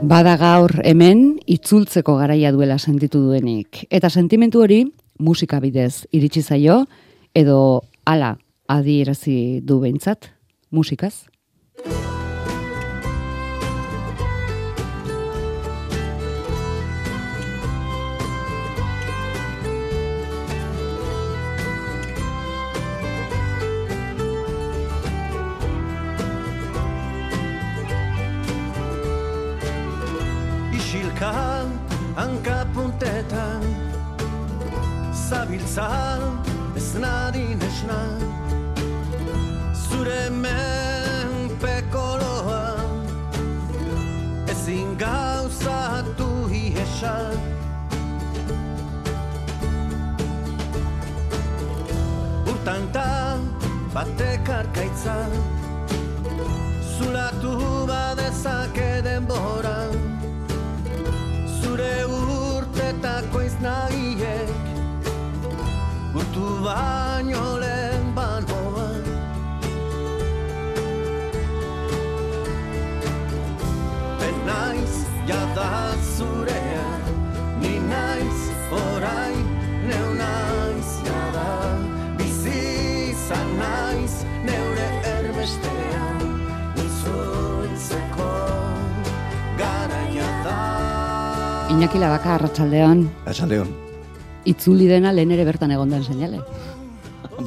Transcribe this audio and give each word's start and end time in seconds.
Bada 0.00 0.38
gaur 0.40 0.72
hemen 0.88 1.42
itzultzeko 1.44 2.14
garaia 2.16 2.48
duela 2.54 2.78
sentitu 2.78 3.20
duenik. 3.20 3.82
Eta 3.92 4.08
sentimentu 4.08 4.62
hori 4.64 4.78
musika 5.20 5.58
bidez 5.60 6.06
iritsi 6.16 6.40
zaio 6.40 6.86
edo 7.36 7.82
hala 8.08 8.38
adierazi 8.66 9.60
du 9.60 9.76
behintzat 9.82 10.30
musikaz. 10.70 11.29
Batek 54.00 54.48
arkaitza. 54.48 55.16
Zulatu 56.92 57.52
badezake 57.90 58.88
denboran 59.04 59.92
Zure 61.60 61.94
urtetako 62.08 63.42
iznagiek 63.48 64.56
Gurtu 66.14 66.48
baino 66.64 67.09
Iñaki 91.80 91.96
Labaka 91.96 92.34
arratsaldean 92.34 93.06
Atxaldeon. 93.24 93.68
itzuli 94.44 94.86
dena 94.86 95.14
lehen 95.16 95.30
ere 95.32 95.46
bertan 95.48 95.70
egon 95.72 95.88
den 95.88 96.02
seinale. 96.04 96.40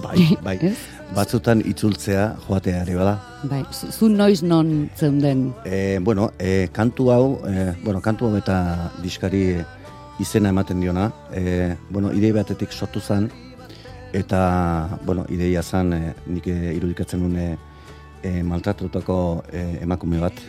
Bai, 0.02 0.26
bai. 0.48 0.72
Batzutan 1.14 1.62
itzultzea 1.62 2.24
joatea 2.48 2.80
ere 2.82 2.96
bada. 2.98 3.14
Bai, 3.52 3.62
zu 3.72 4.10
noiz 4.10 4.42
non 4.42 4.90
zeunden 4.98 5.54
E, 5.66 6.00
bueno, 6.00 6.32
e, 6.40 6.68
kantu 6.74 7.12
hau, 7.12 7.46
e, 7.46 7.76
bueno, 7.84 8.02
kantu 8.02 8.26
hau 8.26 8.36
eta 8.36 8.90
diskari 9.04 9.62
izena 10.20 10.50
ematen 10.50 10.82
diona. 10.82 11.12
E, 11.32 11.76
bueno, 11.92 12.10
idei 12.12 12.32
batetik 12.32 12.72
sortu 12.74 13.00
zen, 13.02 13.30
eta, 14.14 14.98
bueno, 15.06 15.28
ideia 15.30 15.62
zen, 15.62 15.94
e, 15.94 16.14
nik 16.26 16.48
irudikatzen 16.48 17.22
nuen 17.22 17.38
e, 17.38 17.58
e, 18.24 18.42
maltratutako 18.42 19.44
e, 19.52 19.84
emakume 19.84 20.26
bat, 20.26 20.42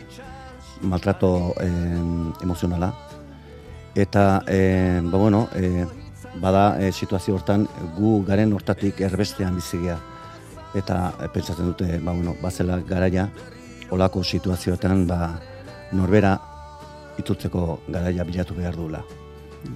maltrato 0.81 1.53
e, 1.61 1.69
emozionala. 2.41 2.95
Eta, 3.95 4.43
e, 4.47 4.99
ba, 5.03 5.17
bueno, 5.17 5.47
e, 5.55 5.85
bada 6.41 6.75
e, 6.83 6.91
situazio 6.91 7.35
hortan 7.37 7.63
gu 7.95 8.17
garen 8.27 8.51
hortatik 8.53 8.99
erbestean 9.07 9.55
bizigea. 9.55 9.95
Eta 10.75 11.13
e, 11.23 11.29
pentsatzen 11.31 11.71
dute, 11.71 11.87
ba, 12.03 12.11
bueno, 12.11 12.35
bazela 12.41 12.81
garaia, 12.83 13.29
olako 13.95 14.23
situazioetan, 14.23 15.07
ba, 15.07 15.39
norbera 15.95 16.35
itzultzeko 17.21 17.81
garaia 17.87 18.27
bilatu 18.27 18.59
behar 18.59 18.75
duela. 18.75 19.03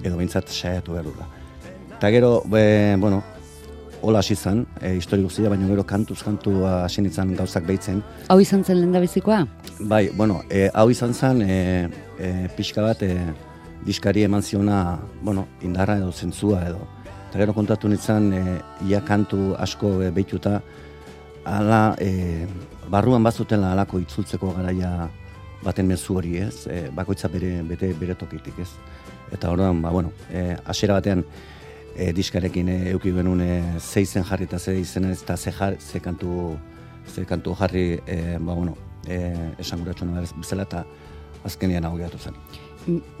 Edo 0.04 0.18
behintzat 0.20 0.52
saiatu 0.52 0.98
behar 0.98 1.08
duela. 1.08 1.28
Eta 1.96 2.10
gero, 2.12 2.42
e, 2.52 2.96
bueno, 3.00 3.22
hola 4.02 4.20
hasi 4.20 4.36
zen, 4.36 4.66
e, 4.80 4.98
histori 5.00 5.24
guztia, 5.24 5.48
baina 5.48 5.66
gero 5.68 5.84
kantuz 5.84 6.22
kantu 6.22 6.60
hasi 6.68 7.00
nintzen 7.00 7.34
gauzak 7.36 7.64
behitzen. 7.64 8.02
hau 8.28 8.40
izan 8.40 8.64
zen 8.64 8.80
lehen 8.80 9.00
bizikoa? 9.00 9.46
Bai, 9.80 10.10
bueno, 10.16 10.42
e, 10.50 10.68
hau 10.74 10.90
izan 10.90 11.14
zen 11.14 11.42
e, 11.42 11.88
e, 12.18 12.48
pixka 12.56 12.82
bat 12.82 13.02
e, 13.02 13.16
diskari 13.84 14.24
eman 14.24 14.42
ziona, 14.42 14.98
bueno, 15.22 15.46
indarra 15.62 15.96
edo 15.98 16.12
zentzua 16.12 16.64
edo. 16.68 16.86
Eta 17.30 17.38
gero 17.38 17.54
kontatu 17.54 17.88
nintzen, 17.88 18.32
e, 18.32 18.42
ia 18.88 19.00
kantu 19.06 19.54
asko 19.58 20.00
e, 20.02 20.10
behituta, 20.10 20.60
ala, 21.44 21.94
e, 21.98 22.46
barruan 22.90 23.22
bazutela 23.22 23.72
alako 23.72 24.00
itzultzeko 24.02 24.52
garaia 24.56 25.08
baten 25.62 25.86
mezu 25.86 26.16
hori, 26.18 26.36
ez? 26.42 26.66
E, 26.66 26.88
bakoitza 26.94 27.28
bere, 27.28 27.60
bete, 27.62 27.92
bere 28.00 28.16
tokitik, 28.18 28.58
ez? 28.60 28.70
Eta 29.32 29.52
orduan, 29.52 29.80
ba, 29.82 29.90
bueno, 29.94 30.12
e, 30.30 30.56
hasiera 30.66 30.98
batean, 30.98 31.24
e, 31.94 32.10
diskarekin 32.16 32.68
e, 32.68 32.78
euki 32.94 33.12
genuen 33.14 33.44
e, 33.44 33.52
ze 33.80 34.02
izen 34.02 34.26
jarri 34.26 34.48
eta 34.48 34.58
ze 34.58 34.74
izen 34.80 35.10
ez, 35.10 35.20
eta 35.22 35.36
ze, 35.36 35.52
jar, 35.52 35.76
ze 35.80 36.00
kantu, 36.00 36.56
ze 37.06 37.24
kantu 37.24 37.54
jarri, 37.54 38.00
e, 38.06 38.38
ba, 38.38 38.54
bueno, 38.54 38.76
e, 39.06 39.54
esan 39.58 39.84
bezala, 39.84 40.66
eta 40.66 40.84
azkenean 41.44 41.84
hau 41.84 41.96
zen. 42.18 42.34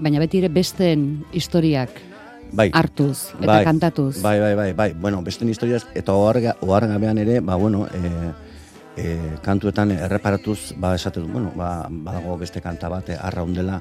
Baina 0.00 0.20
beti 0.22 0.40
ere 0.40 0.48
besteen 0.48 1.24
historiak 1.36 1.98
Bai, 2.52 2.70
hartuz 2.74 3.30
eta 3.38 3.46
bai, 3.46 3.64
kantatuz. 3.64 4.20
Bai, 4.22 4.38
bai, 4.40 4.54
bai, 4.58 4.72
bai. 4.74 4.92
Bueno, 4.94 5.22
beste 5.22 5.46
historiaz, 5.46 5.84
eta 5.94 6.14
oharga, 6.18 6.56
ohargabean 6.60 7.18
ere, 7.18 7.40
ba, 7.40 7.54
bueno, 7.54 7.86
e, 7.86 8.32
e, 8.96 9.36
kantuetan 9.42 9.92
erreparatuz, 9.94 10.74
ba, 10.76 10.94
esate 10.94 11.20
du, 11.20 11.28
bueno, 11.28 11.52
ba, 11.54 11.86
badago 11.90 12.36
beste 12.38 12.60
kanta 12.60 12.88
bat, 12.88 13.08
e, 13.10 13.18
arra 13.20 13.44
ondela, 13.46 13.80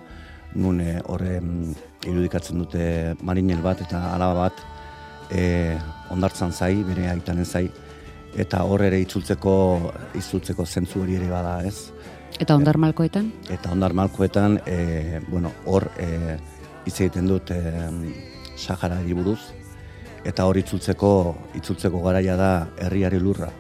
nun 0.54 0.82
horre 1.06 1.40
mm, 1.42 1.74
irudikatzen 2.10 2.62
dute 2.62 3.16
marinel 3.26 3.62
bat 3.66 3.82
eta 3.86 4.04
alaba 4.14 4.48
bat, 4.48 4.64
e, 5.32 5.76
ondartzan 6.14 6.54
zai, 6.54 6.76
bere 6.86 7.10
aitanen 7.10 7.46
zai, 7.46 7.68
eta 8.38 8.64
hor 8.64 8.86
ere 8.86 9.00
itzultzeko, 9.02 9.56
itzultzeko 10.18 10.66
zentzu 10.66 11.04
hori 11.04 11.18
ere 11.18 11.30
bada, 11.32 11.60
ez? 11.66 11.90
Eta 12.40 12.56
ondar 12.56 12.78
malkoetan? 12.80 13.32
Eta 13.52 13.72
ondar 13.74 13.94
malkoetan, 13.94 14.62
e, 14.66 15.20
bueno, 15.28 15.52
hor 15.68 15.90
e, 16.00 16.38
hitz 16.88 16.96
egiten 17.02 17.28
dut 17.28 17.52
e, 17.52 17.60
Saharari 18.56 19.16
buruz, 19.16 19.40
eta 20.24 20.46
hor 20.48 20.60
itzultzeko, 20.62 21.12
itzultzeko 21.60 22.02
garaia 22.06 22.38
da 22.40 22.52
herriari 22.86 23.20
lurra. 23.20 23.52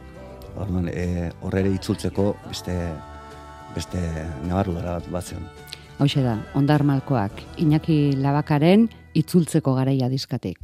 Orduan, 0.55 0.87
e, 0.91 1.27
hor 1.43 1.59
ere 1.59 1.73
itzultzeko 1.75 2.29
beste, 2.47 2.77
beste 3.75 4.03
nabarudara 4.47 4.99
bat 4.99 5.11
bat 5.11 5.27
zion. 5.27 5.43
Hauxe 5.99 6.23
da, 6.23 6.37
ondar 6.55 6.87
malkoak, 6.87 7.43
Iñaki 7.59 8.15
Labakaren 8.23 8.87
itzultzeko 9.19 9.75
garaia 9.75 10.07
diskatik. 10.07 10.63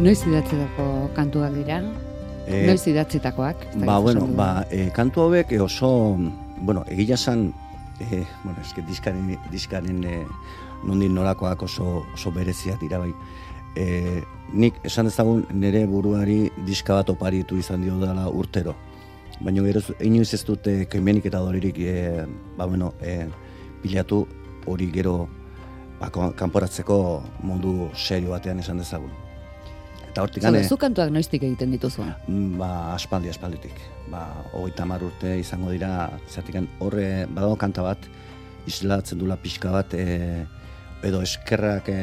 Noiz 0.00 0.20
idatzitako 0.26 0.86
kantuak 1.16 1.54
dira? 1.56 1.80
Eh, 2.46 2.66
Noiz 2.68 2.84
idatzitakoak? 2.86 3.64
Ba, 3.84 3.98
bueno, 3.98 4.26
ba, 4.38 4.64
e, 4.70 4.90
kantu 4.94 5.24
hauek 5.26 5.50
eh, 5.52 5.60
oso, 5.60 6.16
bueno, 6.62 6.84
egia 6.88 7.16
san, 7.16 7.52
e, 8.00 8.22
bueno, 8.44 8.60
eske 8.62 8.82
diskaren, 8.86 9.34
diskaren 9.52 10.04
e, 10.06 10.20
nondik 10.86 11.10
norakoak 11.10 11.62
oso, 11.66 12.04
oso 12.14 12.30
bereziak 12.32 12.80
dira 12.80 12.98
bai. 13.02 13.10
E, 13.76 14.22
nik 14.54 14.78
esan 14.86 15.10
dezagun 15.10 15.44
nire 15.52 15.84
buruari 15.86 16.48
diska 16.66 16.94
bat 17.00 17.10
oparitu 17.12 17.58
izan 17.58 17.82
dio 17.82 17.98
dela 18.00 18.28
urtero. 18.30 18.74
Baina 19.40 19.62
gero 19.66 19.82
inoiz 20.02 20.32
ez 20.34 20.42
dute 20.46 20.86
kemenik 20.90 21.26
eta 21.30 21.42
dolirik 21.42 21.76
e, 21.78 22.24
ba, 22.56 22.66
bueno, 22.66 22.94
e, 23.02 23.26
bilatu 23.82 24.24
hori 24.66 24.88
gero 24.94 25.26
ba, 26.00 26.08
ko- 26.10 26.32
kanporatzeko 26.38 26.98
mundu 27.42 27.90
serio 27.94 28.30
batean 28.30 28.62
esan 28.62 28.78
dezagun. 28.78 29.10
Eta 30.18 30.24
hortik 30.26 30.42
Zure, 30.42 30.60
zu 30.66 30.76
kantuak 30.82 31.12
noiztik 31.14 31.44
egiten 31.46 31.70
dituzu? 31.70 32.02
Ba, 32.58 32.68
aspaldi, 32.96 33.28
aspalditik. 33.30 33.76
Ba, 34.10 34.24
hogeita 34.50 34.82
hamar 34.82 35.04
urte 35.06 35.36
izango 35.38 35.70
dira, 35.70 36.08
zertikan 36.26 36.66
horre 36.82 37.28
badago 37.30 37.54
kanta 37.60 37.84
bat, 37.86 38.08
islatzen 38.66 39.20
dula 39.20 39.36
pixka 39.38 39.70
bat, 39.70 39.94
e, 39.94 40.42
edo 41.06 41.20
eskerrak 41.22 41.92
e, 41.94 42.00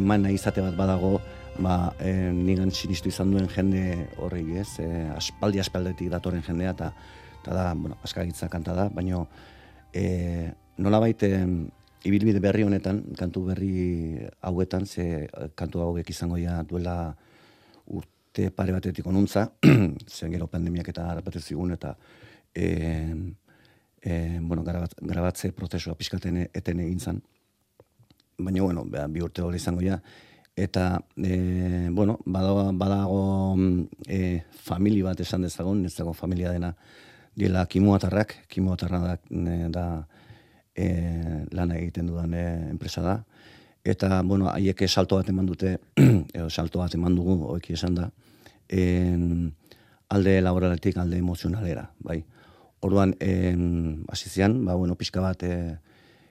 eman 0.00 0.24
nahi 0.24 0.38
izate 0.40 0.64
bat 0.64 0.80
badago, 0.80 1.18
ba, 1.60 1.92
e, 2.00 2.14
nigan 2.32 2.72
sinistu 2.72 3.12
izan 3.12 3.36
duen 3.36 3.52
jende 3.52 3.84
horri, 4.16 4.46
ez? 4.64 4.70
E, 4.80 4.88
aspaldi, 5.18 5.60
aspalditik 5.60 6.08
datorren 6.16 6.46
jendea, 6.48 6.72
eta 6.72 6.94
eta 7.42 7.52
da, 7.52 7.68
bueno, 7.76 8.00
askagitza 8.00 8.48
kanta 8.48 8.72
da, 8.80 8.88
baino 8.88 9.26
e, 9.92 10.48
nola 10.80 11.04
baite 11.04 11.34
ibilbide 12.08 12.40
berri 12.40 12.64
honetan, 12.64 13.04
kantu 13.20 13.44
berri 13.52 14.26
hauetan, 14.40 14.88
ze 14.88 15.26
kantu 15.52 15.84
hauek 15.84 16.16
izango 16.16 16.40
dira 16.40 16.62
duela 16.64 17.00
urte 18.38 18.54
pare 18.54 18.72
batetik 18.72 19.06
onuntza, 19.06 19.48
zen 20.16 20.30
gero 20.32 20.46
pandemiak 20.46 20.88
eta 20.88 21.08
harrapatu 21.10 21.40
zigun, 21.40 21.72
eta 21.72 21.96
e, 22.54 23.34
e, 24.00 24.38
bueno, 24.40 24.62
garabat, 24.62 24.94
garabatze 25.02 25.50
prozesua 25.52 25.96
pixkaten 25.98 26.46
eten 26.54 26.80
egin 26.80 27.00
zan. 27.00 27.20
Baina, 28.38 28.62
bueno, 28.62 28.84
ba, 28.86 29.08
bi 29.08 29.20
urte 29.20 29.42
hori 29.42 29.58
izango 29.58 29.82
ja, 29.82 29.98
eta, 30.54 31.00
e, 31.16 31.88
bueno, 31.90 32.18
badago, 32.24 32.70
badago 32.78 33.56
mm, 33.56 34.04
e, 34.06 34.42
famili 34.68 35.02
bat 35.02 35.18
esan 35.20 35.42
dezagun, 35.42 35.84
ez 35.84 35.96
dago 35.96 36.14
familia 36.14 36.52
dena, 36.52 36.74
diela 37.34 37.66
kimuatarrak, 37.66 38.36
kimuatarra 38.48 39.00
da, 39.02 39.16
da 39.74 39.88
e, 40.74 40.86
lana 41.50 41.80
egiten 41.80 42.06
dudan 42.06 42.34
e, 42.34 42.46
enpresa 42.70 43.02
da, 43.02 43.18
eta, 43.82 44.22
bueno, 44.22 44.46
haiek 44.52 44.86
salto 44.86 45.18
bat 45.18 45.34
eman 45.34 45.46
dute, 45.46 45.78
edo 46.38 46.48
salto 46.50 46.78
bat 46.78 46.94
eman 46.94 47.18
dugu, 47.18 47.40
oiki 47.56 47.74
esan 47.74 47.98
da, 47.98 48.10
en, 48.68 49.54
alde 50.08 50.40
laboraletik 50.40 50.96
alde 50.96 51.18
emozionalera, 51.18 51.90
bai. 52.00 52.22
Orduan, 52.80 53.16
en, 53.20 54.04
hasi 54.08 54.30
zian, 54.30 54.64
ba, 54.64 54.74
bueno, 54.74 54.94
pixka 54.94 55.20
bat 55.20 55.42
e, 55.42 55.78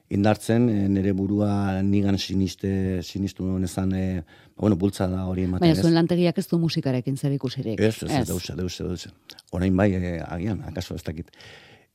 indartzen, 0.09 0.69
e, 0.71 0.87
nire 0.87 1.11
burua 1.11 1.81
nigan 1.83 2.17
siniste, 2.17 3.03
sinistu 3.03 3.49
honezan, 3.57 3.93
e, 3.93 4.21
ba, 4.55 4.63
bueno, 4.63 4.77
bultza 4.79 5.09
da 5.11 5.25
hori 5.27 5.43
ematen 5.43 5.65
Baina 5.65 5.75
ez. 5.75 5.83
zuen 5.83 5.97
lantegiak 5.97 6.37
ez 6.39 6.47
du 6.47 6.59
musikarekin 6.61 7.17
zer 7.17 7.35
ikusirik. 7.35 7.79
Ez, 7.79 7.95
ez, 8.03 8.11
ez, 8.21 8.27
deus, 8.27 8.47
deus, 8.55 8.77
deus. 8.79 9.07
Orain 9.51 9.75
bai, 9.75 9.91
e, 9.93 10.17
agian, 10.23 10.63
akaso 10.71 10.95
ez 10.95 11.03
dakit. 11.03 11.31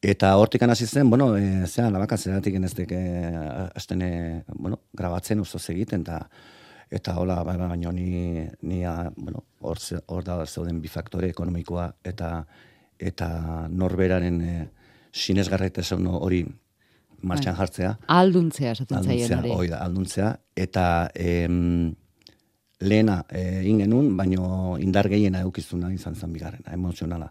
Eta 0.03 0.35
hortik 0.37 0.63
hasi 0.67 0.87
zen, 0.87 1.09
bueno, 1.09 1.37
e, 1.39 1.67
zera, 1.67 1.89
labaka 1.91 2.19
zeratik 2.19 2.57
eneztek, 2.59 2.93
e, 2.93 3.37
azten, 3.75 4.03
e, 4.03 4.43
bueno, 4.53 4.81
grabatzen 4.93 5.41
oso 5.41 5.59
egiten, 5.73 6.03
eta 6.03 6.29
eta 6.93 7.15
hola, 7.17 7.41
bai, 7.47 7.57
bai, 7.57 7.69
baina 7.73 7.93
ni, 7.97 8.45
ni 8.69 8.83
a, 8.85 9.11
bueno, 9.17 9.47
hor, 9.61 9.81
hor 10.07 10.25
da 10.25 10.43
zeuden 10.47 10.81
bi 10.83 10.91
faktore 10.93 11.31
ekonomikoa, 11.33 11.89
eta 12.05 12.35
eta 13.03 13.29
norberaren 13.69 14.37
e, 14.47 14.53
sinesgarraitasun 15.13 16.07
hori 16.13 16.45
martxan 17.27 17.57
jartzea. 17.59 17.97
Alduntzea 18.13 18.75
esaten 18.77 19.03
zaien 19.03 19.39
hori. 19.39 19.51
hoi 19.57 19.67
da, 19.73 19.81
alduntzea, 19.87 20.29
eta 20.59 20.85
em, 21.15 21.95
lehena 22.83 23.23
eh, 23.31 23.63
egin 23.63 23.83
genuen, 23.85 24.13
baino 24.19 24.77
indar 24.83 25.09
gehiena 25.11 25.43
eukizuna 25.47 25.93
izan 25.95 26.15
zen 26.15 26.33
bigarrena, 26.35 26.75
emozionala. 26.75 27.31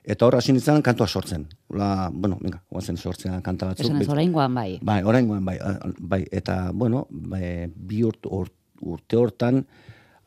Eta 0.00 0.24
hor 0.26 0.38
hasi 0.38 0.54
nintzen 0.56 0.80
kantua 0.82 1.06
sortzen. 1.06 1.44
Ola, 1.68 2.08
bueno, 2.12 2.38
venga, 2.40 2.62
guazen 2.72 2.96
sortzea 2.96 3.42
kanta 3.44 3.68
batzuk. 3.68 3.84
Esan 3.84 4.00
ez 4.00 4.08
oraingoan 4.08 4.54
bai. 4.56 4.78
Bai, 4.82 5.02
oraingoan 5.04 5.44
bai, 5.44 5.58
eh, 5.60 5.92
bai, 6.14 6.22
eta 6.32 6.70
bueno, 6.72 7.06
bai, 7.10 7.68
bi 7.74 8.02
urt, 8.08 8.24
urt, 8.26 8.54
urte 8.80 9.16
hortan 9.16 9.64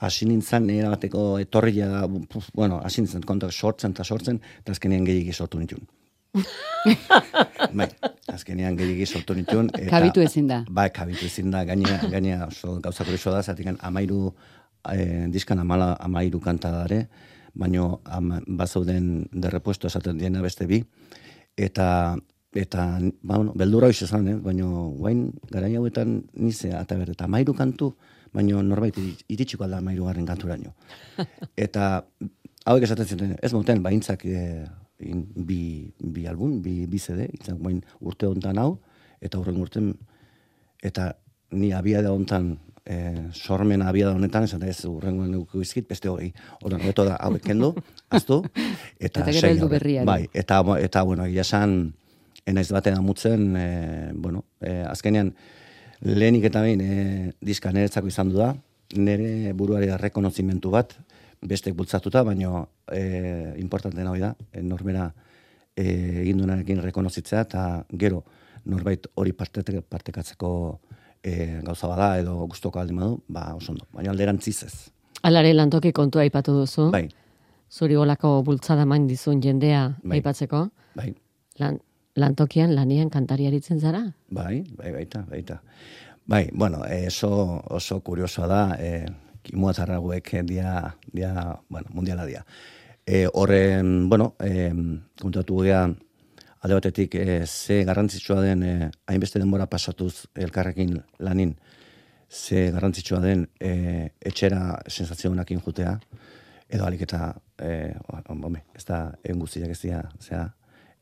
hasi 0.03 0.27
nintzen 0.27 0.65
nire 0.67 0.89
bateko 0.91 1.25
etorria 1.39 1.87
da, 1.87 2.07
bueno, 2.53 2.79
hasi 2.83 3.03
nintzen 3.03 3.23
kontak 3.27 3.53
sortzen 3.53 3.93
eta 3.95 4.03
sortzen, 4.03 4.39
eta 4.59 4.75
azkenean 4.75 5.05
gehiagi 5.07 5.33
sortu 5.33 5.61
nituen. 5.61 5.85
bai, 7.77 7.87
azkenean 8.33 8.75
gehiagi 8.79 9.05
sortu 9.05 9.37
nituen. 9.37 9.69
Eta, 9.77 9.89
Kabitu 9.93 10.23
ezin 10.25 10.49
da. 10.49 10.63
Bai, 10.69 10.89
kabitu 10.95 11.27
ezin 11.29 11.53
da, 11.53 11.63
gainea, 11.69 12.01
gainea 12.11 12.49
oso 12.49 12.79
gauza 12.83 13.05
kurioso 13.07 13.31
da, 13.31 13.43
zatik 13.43 13.69
amairu, 13.79 14.33
eh, 14.91 15.29
diskan 15.31 15.63
amala, 15.63 15.93
amairu 16.03 16.41
kanta 16.43 16.73
dare, 16.73 17.05
baino 17.53 18.01
ama, 18.05 18.41
bazauden 18.47 19.27
derrepuesto 19.31 19.87
esaten 19.87 20.17
diena 20.17 20.41
beste 20.41 20.67
bi, 20.67 20.83
eta 21.55 22.17
eta 22.53 22.99
ba, 23.21 23.37
bueno, 23.37 23.53
beldura 23.57 23.87
hoiz 23.89 24.01
esan, 24.05 24.27
eh? 24.29 24.35
baino 24.41 24.89
guain 24.97 25.31
garai 25.49 25.73
hauetan 25.75 26.19
nize 26.37 26.69
eta 26.69 26.97
ber 26.97 27.13
eta 27.13 27.25
amairu 27.25 27.55
kantu, 27.57 27.93
baino 28.33 28.61
norbait 28.65 28.97
iri- 28.97 29.17
iritsiko 29.35 29.63
alda 29.63 29.77
amairu 29.81 30.07
garren 30.09 30.25
kanturaino. 30.25 30.73
Eta 31.67 32.03
hauek 32.65 32.85
esaten 32.87 33.05
zuten, 33.07 33.35
ez 33.41 33.51
moten, 33.53 33.83
baintzak 33.83 34.25
e, 34.25 34.43
in, 35.03 35.23
bi, 35.35 35.91
bi 35.99 36.27
album, 36.29 36.61
bi, 36.63 36.83
bi 36.89 36.99
CD, 36.99 37.27
izan 37.39 37.59
guain 37.61 37.81
urte 38.01 38.29
hontan 38.29 38.59
hau, 38.61 38.77
eta 39.23 39.39
hurren 39.39 39.59
urten, 39.61 39.93
eta 40.83 41.13
ni 41.55 41.71
abiada 41.75 42.11
hontan, 42.13 42.53
e, 42.85 43.29
sormen 43.33 43.83
abiada 43.83 44.15
honetan, 44.15 44.47
esan 44.47 44.63
da 44.63 44.69
ez 44.71 44.79
urrengoen 44.87 45.33
euko 45.37 45.61
izkit, 45.63 45.87
beste 45.89 46.09
hogei. 46.11 46.31
Horren, 46.61 46.81
hobeto 46.83 47.05
da, 47.07 47.17
hauek 47.23 47.43
kendu, 47.45 47.73
aztu, 48.09 48.41
eta, 48.99 49.25
Eta 49.25 49.33
sei 49.33 49.59
berriari. 49.59 50.07
Bai, 50.07 50.21
eta, 50.33 50.61
eta 50.79 51.03
bueno, 51.07 51.27
egia 51.29 51.43
esan, 51.45 51.93
enaiz 52.47 52.69
baten 52.75 52.97
amutzen, 52.99 53.51
e, 53.59 53.67
bueno, 54.15 54.45
e, 54.61 54.81
azkenean, 54.87 55.33
lehenik 56.03 56.45
eta 56.49 56.61
behin 56.61 56.81
e, 56.81 57.31
diska 57.41 57.71
niretzako 57.71 58.07
izan 58.11 58.29
du 58.29 58.37
da, 58.37 58.53
nire 58.95 59.53
buruari 59.57 59.89
rekonozimentu 59.99 60.71
bat, 60.73 60.95
bestek 61.43 61.75
bultzatuta, 61.75 62.23
baino 62.23 62.67
e, 62.91 63.53
importantena 63.59 64.11
hori 64.11 64.23
da, 64.23 64.33
e, 64.51 64.61
norbera 64.61 65.09
e, 65.75 65.85
egin 66.23 66.41
duenarekin 66.43 66.81
rekonozitzea, 66.83 67.41
eta 67.47 67.63
gero 67.99 68.23
norbait 68.65 69.07
hori 69.19 69.33
parte, 69.33 69.63
partekatzeko 69.81 70.51
e, 71.23 71.59
gauza 71.63 71.89
bada 71.91 72.13
edo 72.19 72.35
gustoko 72.47 72.79
aldi 72.79 72.95
badu, 72.95 73.17
ba 73.27 73.49
oso 73.55 73.71
ondo. 73.73 73.87
Baina 73.95 74.11
alderantziz 74.11 74.63
ez. 74.67 74.73
Alare 75.23 75.53
lantoki 75.53 75.91
kontua 75.95 76.23
aipatu 76.23 76.55
duzu. 76.59 76.89
Bai, 76.91 77.07
Zuri 77.73 77.95
olako 77.97 78.43
bultzada 78.45 78.85
main 78.85 79.07
dizun 79.07 79.39
jendea 79.41 79.95
Bai. 80.03 80.19
aipatzeko. 80.19 80.67
bai, 80.95 81.13
Lan, 81.57 81.79
lantokian 82.15 82.75
lanian 82.75 83.09
kantari 83.09 83.47
aritzen 83.47 83.79
zara? 83.79 84.03
bai, 84.29 84.63
bai, 84.77 84.91
baita, 84.91 85.25
baita. 85.29 85.61
Bai, 86.25 86.49
bueno, 86.53 86.85
eh, 86.85 87.07
oso, 87.07 87.61
oso 87.69 87.99
kuriosoa 87.99 88.47
da, 88.47 88.61
e, 88.79 89.05
kimuatzarraguek 89.43 90.29
dia, 90.47 90.95
dia, 91.11 91.59
bueno, 91.69 91.89
mundiala 91.91 92.25
dia. 92.25 92.45
E, 93.05 93.27
horren, 93.33 94.07
bueno, 94.09 94.35
e, 94.39 94.71
kontatu 95.19 95.59
gea, 95.65 95.83
alde 96.61 96.77
batetik, 96.77 97.15
e, 97.15 97.45
ze 97.45 97.83
garrantzitsua 97.83 98.39
den, 98.41 98.63
e, 98.63 98.91
hainbeste 99.07 99.39
denbora 99.39 99.67
pasatuz 99.67 100.29
elkarrekin 100.35 101.01
lanin, 101.19 101.57
ze 102.29 102.69
garrantzitsua 102.71 103.19
den 103.19 103.49
e, 103.59 104.13
etxera 104.21 104.79
sensazionakin 104.87 105.59
jutea, 105.59 105.97
edo 106.69 106.85
alik 106.87 107.03
eta, 107.03 107.33
e, 107.59 107.91
bome, 108.29 108.63
ez 108.73 108.85
da, 108.87 109.09
egun 109.23 109.43
guztiak 109.43 109.75
ez 109.75 109.81
dira, 109.81 110.05
zera, 110.21 110.53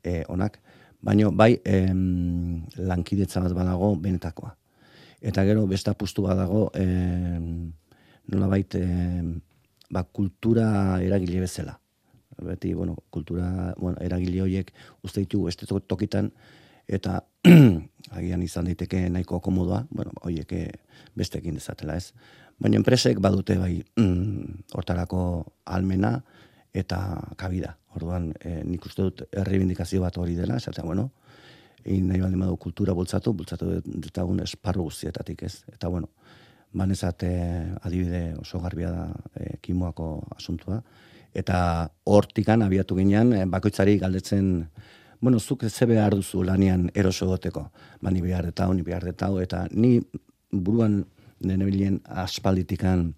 e, 0.03 0.23
onak, 0.27 0.57
baino 1.01 1.31
bai 1.31 1.59
em, 1.65 2.63
lankidetza 2.77 3.41
bat 3.41 3.53
badago 3.57 3.95
benetakoa. 3.95 4.55
Eta 5.21 5.43
gero 5.45 5.67
beste 5.67 5.91
apustu 5.91 6.23
badago 6.25 6.69
em, 6.73 7.71
nolabait 8.31 8.75
em, 8.75 9.39
ba, 9.89 10.03
kultura 10.03 10.99
eragile 11.03 11.39
bezala. 11.43 11.77
Beti, 12.41 12.73
bueno, 12.73 12.95
kultura 13.11 13.75
bueno, 13.77 13.97
eragile 14.01 14.41
horiek 14.41 14.71
uste 15.05 15.21
ditugu 15.21 15.45
beste 15.51 15.67
to- 15.69 15.79
tokitan 15.83 16.31
eta 16.87 17.19
agian 18.17 18.41
izan 18.41 18.65
daiteke 18.65 19.03
nahiko 19.09 19.39
komodoa, 19.39 19.85
bueno, 19.91 20.11
horiek 20.25 20.51
eh, 20.57 20.71
bestekin 21.15 21.53
dezatela, 21.59 21.95
ez? 21.97 22.13
Baina 22.61 22.77
enpresek 22.79 23.19
badute 23.21 23.57
bai 23.57 23.83
mm, 23.97 24.73
hortarako 24.73 25.21
almena 25.65 26.23
eta 26.73 26.99
kabida. 27.37 27.75
Orduan, 27.95 28.31
e, 28.39 28.61
nik 28.63 28.85
uste 28.87 29.03
dut 29.03 29.23
errebindikazio 29.31 30.01
bat 30.01 30.17
hori 30.17 30.35
dela, 30.35 30.57
esatea, 30.61 30.85
bueno, 30.87 31.09
egin 31.83 32.07
nahi 32.07 32.21
baldin 32.21 32.45
badu 32.45 32.57
kultura 32.61 32.93
bultzatu, 32.93 33.33
bultzatu 33.33 33.81
detagun 33.85 34.39
esparru 34.43 34.85
guztietatik, 34.87 35.43
ez? 35.43 35.63
Eta, 35.73 35.89
bueno, 35.89 36.09
banezat 36.71 37.23
eh, 37.27 37.75
adibide 37.83 38.35
oso 38.39 38.59
garbia 38.63 38.91
da 38.91 39.05
eh, 39.35 39.57
kimoako 39.61 40.11
asuntua. 40.37 40.81
Eta 41.33 41.89
hortikan 42.03 42.63
abiatu 42.63 42.95
ginean, 42.95 43.33
bakoitzari 43.51 43.97
galdetzen, 43.99 44.67
bueno, 45.21 45.39
zuk 45.39 45.63
ze 45.69 45.85
behar 45.85 46.15
duzu 46.15 46.43
lanian 46.43 46.89
eroso 46.93 47.27
goteko. 47.27 47.69
Ba, 48.01 48.11
ni 48.11 48.21
behar 48.21 48.45
detau, 48.45 48.73
ni 48.73 48.81
behar 48.81 49.03
detau, 49.03 49.39
eta 49.39 49.67
ni 49.71 49.99
buruan 50.51 51.05
nene 51.39 51.65
bilen 51.65 52.01
aspalditikan 52.05 53.13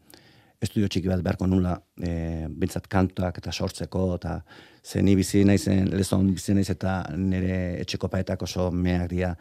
estudio 0.64 0.90
txiki 0.92 1.12
bat 1.12 1.22
beharko 1.24 1.48
nula, 1.50 1.76
e, 2.00 2.48
bintzat 2.48 2.88
kantuak 2.92 3.38
eta 3.42 3.52
sortzeko, 3.52 4.06
eta 4.18 4.38
ze 4.84 5.02
ni 5.04 5.16
bizi 5.20 5.44
naizen, 5.48 5.92
lezon 5.92 6.32
bizi 6.34 6.56
naiz 6.56 6.70
eta 6.74 6.96
nire 7.18 7.58
etxeko 7.84 8.10
paetak 8.12 8.46
oso 8.48 8.70
meak 8.72 9.10
dira, 9.12 9.34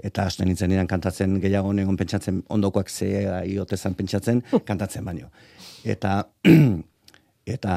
eta 0.00 0.24
hasten 0.28 0.48
nintzen 0.48 0.72
nidan 0.72 0.88
kantatzen 0.88 1.36
gehiago 1.42 1.72
negon 1.76 1.98
pentsatzen, 2.00 2.42
ondokoak 2.48 2.88
ze 2.88 3.10
iotezan 3.52 3.96
pentsatzen, 3.98 4.42
kantatzen 4.64 5.04
baino. 5.04 5.28
Eta 5.84 6.22
eta 7.54 7.74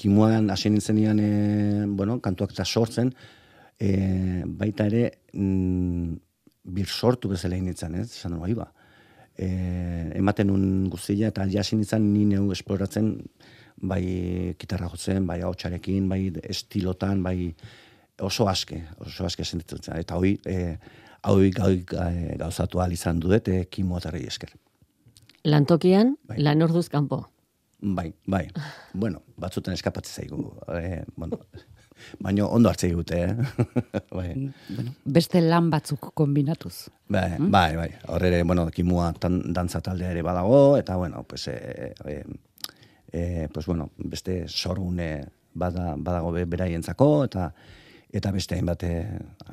kimuan 0.00 0.50
hasi 0.50 0.70
nintzen 0.70 0.98
nian, 0.98 1.20
e, 1.20 1.86
bueno, 1.86 2.18
kantuak 2.24 2.56
eta 2.56 2.66
sortzen, 2.66 3.14
e, 3.78 4.42
baita 4.46 4.86
ere 4.90 5.06
mm, 5.32 6.18
bir 6.74 6.90
sortu 6.90 7.30
bezala 7.32 7.56
egin 7.56 7.70
nintzen, 7.70 7.96
ez? 8.02 8.10
Esan 8.18 8.38
bai 8.40 8.54
ba. 8.58 8.70
E, 9.40 9.46
ematen 10.18 10.50
un 10.52 10.64
guztia 10.92 11.30
eta 11.32 11.46
jasi 11.48 11.76
nintzen 11.78 12.04
ni 12.12 12.26
neu 12.28 12.50
esploratzen 12.52 13.14
bai 13.80 14.02
gitarra 14.60 14.90
jotzen, 14.92 15.24
bai 15.26 15.38
ahotsarekin, 15.40 16.08
bai 16.10 16.26
estilotan, 16.44 17.22
bai 17.24 17.54
oso 18.20 18.48
aske, 18.52 18.82
oso 19.00 19.24
aske 19.24 19.44
sentitzen. 19.48 19.80
zen. 19.82 19.96
Eta 20.02 20.18
hoi, 20.20 20.34
e, 20.44 20.76
hoi 21.24 21.50
gau, 21.56 21.70
ga- 21.88 22.36
gauzatu 22.42 22.80
ahal 22.82 22.92
izan 22.92 23.20
dudet, 23.20 23.48
e, 23.48 23.64
kimo 23.72 23.96
atarri 23.96 24.26
esker. 24.28 24.52
Lantokian, 25.44 26.18
Bai. 26.28 26.36
lan 26.44 26.60
orduz 26.62 26.88
kanpo. 26.92 27.22
Bai, 27.80 28.10
bai. 28.26 28.50
bueno, 28.92 29.22
batzuten 29.40 29.72
eskapatzen 29.72 30.22
zaigu. 30.26 30.50
E, 30.76 31.02
bueno, 31.16 31.38
baina 32.20 32.46
ondo 32.46 32.68
hartzei 32.70 32.90
dute, 32.92 33.18
eh? 33.24 33.34
bai. 34.16 34.30
Bueno, 34.68 34.94
beste 35.04 35.40
lan 35.40 35.70
batzuk 35.70 36.12
kombinatuz. 36.14 36.88
Bai, 37.08 37.36
bai, 37.38 37.76
bai. 37.76 37.90
Hor 38.08 38.24
ere, 38.24 38.42
bueno, 38.42 38.68
kimua 38.70 39.12
tan, 39.18 39.40
dantza 39.52 39.80
taldea 39.80 40.10
ere 40.14 40.22
badago, 40.22 40.76
eta, 40.78 40.96
bueno, 40.96 41.24
pues, 41.24 41.48
e, 41.48 41.94
e, 42.04 42.24
e, 43.12 43.48
pues, 43.52 43.66
bueno, 43.66 43.90
beste 43.98 44.44
sorgune 44.48 45.26
bada, 45.54 45.94
badago 45.98 46.32
be- 46.32 46.44
beraientzako, 46.46 47.24
eta 47.24 47.52
eta 48.12 48.32
beste 48.34 48.56
hainbat, 48.56 48.82
e, 48.82 48.94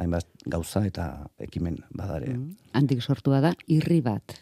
hainbat 0.01 0.25
gauza 0.50 0.82
eta 0.86 1.27
ekimen 1.38 1.75
badare. 1.94 2.32
Handik 2.74 3.01
sortua 3.06 3.39
da 3.42 3.51
irri 3.70 4.00
bat. 4.01 4.34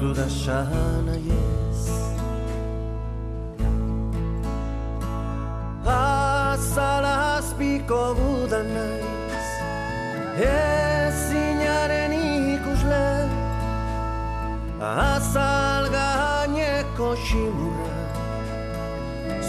Biluztu 0.00 0.20
da 0.20 0.26
esan 0.26 1.06
nahiez 1.06 1.82
Azalazpiko 5.86 8.02
gudan 8.18 8.66
naiz. 8.74 9.48
Ezinaren 10.48 12.12
ikusle. 12.12 13.08
Azal 14.82 15.84
gaineko 15.96 17.10
ximurra. 17.26 18.00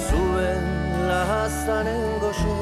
Zuen 0.06 0.66
lazaren 1.10 2.06
goxe. 2.22 2.58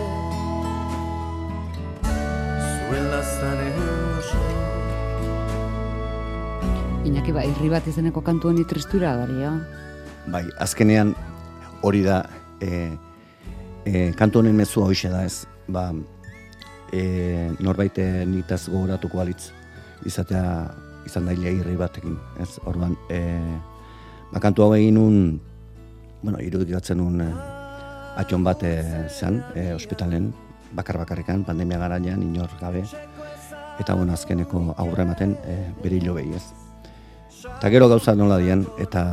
Zuen 2.69 3.05
lazaren 3.11 3.77
goxe 4.15 4.74
Iñaki 7.05 7.29
ba, 7.29 7.43
irri 7.45 7.69
bat 7.69 7.85
izeneko 7.85 8.23
kantu 8.25 8.49
honi 8.49 8.63
tristura 8.65 9.11
daria. 9.19 9.51
Bai, 10.25 10.41
azkenean 10.57 11.11
hori 11.85 12.01
da 12.01 12.23
e, 12.57 12.89
e, 13.85 14.09
kantu 14.17 14.41
honen 14.41 14.57
mezua 14.57 14.87
hoxe 14.89 15.11
da 15.13 15.21
ez. 15.27 15.45
Ba, 15.69 15.91
e, 16.89 17.03
norbait 17.61 18.01
nitaz 18.25 18.63
gogoratuko 18.73 19.21
alitz 19.21 19.51
izatea 20.09 20.73
izan 21.05 21.29
daile 21.29 21.53
irri 21.59 21.77
batekin. 21.77 22.17
Ez, 22.41 22.57
orduan, 22.65 22.97
e, 23.13 23.21
ba, 24.33 24.41
kantu 24.41 24.65
hau 24.65 24.73
egin 24.73 24.97
un, 24.97 25.21
bueno, 26.23 26.41
irudikatzen 26.41 27.05
un 27.05 27.21
e, 27.21 27.31
atxon 28.17 28.49
bat 28.49 28.65
e, 28.65 28.75
zen, 29.13 29.43
e, 29.53 29.69
ospitalen, 29.77 30.33
bakar 30.73 30.97
bakarrikan, 31.05 31.45
pandemia 31.45 31.77
garaian, 31.85 32.25
inor 32.25 32.49
gabe, 32.57 32.81
eta 33.77 33.93
bueno, 33.93 34.17
azkeneko 34.17 34.71
aurre 34.73 35.05
ematen 35.05 35.37
e, 35.45 35.59
bere 35.85 36.01
hilo 36.01 36.17
behi 36.17 36.33
ez. 36.33 36.64
Eta 37.57 37.69
gero 37.69 37.87
gauza 37.89 38.15
nola 38.15 38.37
dian, 38.41 38.65
eta 38.81 39.03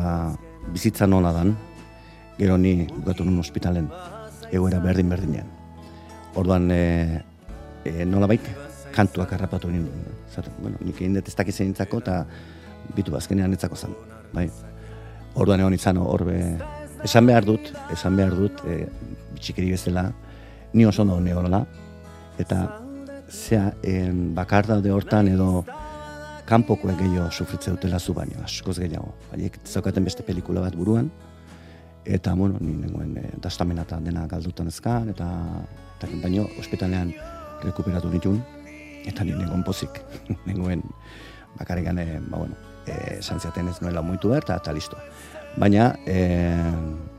bizitza 0.73 1.07
nola 1.07 1.33
dan, 1.33 1.55
gero 2.39 2.57
ni 2.59 2.87
bukatu 2.89 3.25
nun 3.25 3.39
ospitalen, 3.43 3.89
egoera 4.51 4.81
berdin 4.83 5.13
berdinean. 5.13 5.49
Orduan, 6.35 6.71
e, 6.73 7.23
e, 7.85 8.05
nola 8.09 8.27
baita, 8.31 8.55
kantuak 8.93 9.33
harrapatu 9.37 9.71
ninduen. 9.71 10.05
Zaten, 10.33 10.55
bueno, 10.61 10.81
nik 10.81 11.01
egin 11.01 11.17
dut 11.19 11.29
ez 11.29 11.37
dakiz 11.37 11.59
egintzako, 11.61 12.03
eta 12.05 12.23
bitu 12.97 13.17
azkenean 13.17 13.53
etzako 13.57 13.77
zen. 13.77 13.97
Bai. 14.33 14.49
Orduan 15.35 15.61
egon 15.61 15.77
izan, 15.77 16.01
hor 16.01 16.25
be, 16.29 16.39
esan 17.05 17.29
behar 17.29 17.47
dut, 17.49 17.73
esan 17.93 18.17
behar 18.17 18.37
dut, 18.37 18.65
e, 18.69 18.87
txikiri 19.41 19.73
bezala, 19.75 20.11
ni 20.73 20.87
oso 20.89 21.05
ondo 21.05 21.21
neola, 21.21 21.65
eta 22.41 22.65
zea, 23.29 23.73
en, 23.83 24.35
bakar 24.37 24.69
daude 24.69 24.93
hortan 24.93 25.29
edo 25.29 25.65
kanpokoek 26.47 26.99
gehiago 26.99 27.31
sufritze 27.31 27.71
dutela 27.71 27.99
zu 28.01 28.15
baino, 28.15 28.43
askoz 28.45 28.79
gehiago. 28.79 29.13
Haiek 29.33 29.59
zaukaten 29.65 30.05
beste 30.05 30.25
pelikula 30.27 30.61
bat 30.61 30.77
buruan, 30.77 31.11
eta, 32.05 32.35
bueno, 32.35 32.59
ni 32.61 32.75
nengoen 32.83 33.17
e, 33.19 33.29
dastamena 33.43 33.87
eta 33.87 34.01
dena 34.03 34.27
galdutan 34.31 34.69
ezkan, 34.69 35.13
eta, 35.13 35.29
eta 35.99 36.11
baino, 36.23 36.49
ospitalean 36.59 37.13
rekuperatu 37.63 38.11
nitun, 38.11 38.41
eta 39.07 39.25
ni 39.25 39.37
nengoen 39.37 39.63
pozik, 39.67 40.03
nengoen 40.49 40.83
bakarrikan, 41.59 41.99
e, 41.99 42.19
ba, 42.27 42.43
bueno, 42.43 42.59
e, 42.87 43.19
esan 43.21 43.41
ziaten 43.41 43.71
ez 43.71 43.79
nuela 43.83 44.03
muitu 44.03 44.33
behar, 44.33 44.47
eta, 44.49 44.59
eta 44.63 44.75
listo. 44.75 44.99
Baina, 45.57 45.93
e, 46.07 46.19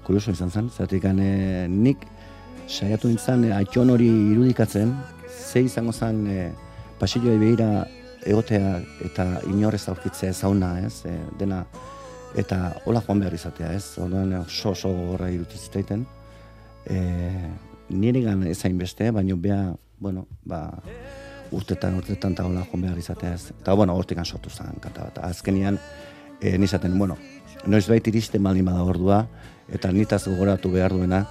kurioso 0.04 0.34
izan 0.36 0.52
zen, 0.52 0.70
zertik 0.70 1.06
e, 1.06 1.14
nik 1.70 2.08
saiatu 2.68 3.08
nintzen 3.08 3.48
e, 3.48 3.56
atxon 3.56 3.94
hori 3.94 4.10
irudikatzen, 4.34 4.94
ze 5.30 5.64
izango 5.64 5.94
zen 5.94 6.26
e, 6.28 6.48
pasilloei 7.00 7.40
behira 7.40 7.86
egotea 8.26 8.78
eta 9.06 9.26
inorrez 9.50 9.88
aurkitzea 9.90 10.32
ezauna, 10.34 10.76
ez? 10.86 11.04
E, 11.10 11.16
dena 11.40 11.64
eta 12.40 12.74
hola 12.86 13.02
joan 13.06 13.22
behar 13.24 13.36
izatea, 13.38 13.74
ez? 13.74 13.98
Orduan 14.02 14.34
oso 14.42 14.74
oso 14.74 14.92
gogorra 14.94 15.30
irutu 15.34 15.58
zitzaiten. 15.60 16.06
E, 16.90 17.00
nire 17.90 18.24
gan 18.26 18.46
ez 18.48 18.60
hainbeste, 18.66 19.12
baina 19.12 19.36
bea, 19.38 19.60
bueno, 20.00 20.26
ba, 20.46 20.66
urtetan, 21.54 22.00
urtetan 22.02 22.34
eta 22.34 22.48
hola 22.48 22.66
joan 22.72 22.88
behar 22.88 22.98
izatea 22.98 23.34
ez. 23.36 23.52
Eta, 23.60 23.76
bueno, 23.78 23.96
hortikan 23.96 24.26
sortu 24.26 24.50
zen 24.50 24.80
kanta 24.82 25.10
bat. 25.10 25.24
Azkenian, 25.30 25.80
e, 26.42 26.58
nizaten, 26.58 26.98
bueno, 27.00 27.18
noiz 27.66 27.86
bait 27.88 28.08
iristen 28.08 28.44
baldin 28.44 28.66
bada 28.66 28.84
ordua, 28.84 29.24
eta 29.72 29.92
nitaz 29.92 30.26
gogoratu 30.28 30.72
behar 30.74 30.96
duena, 30.96 31.24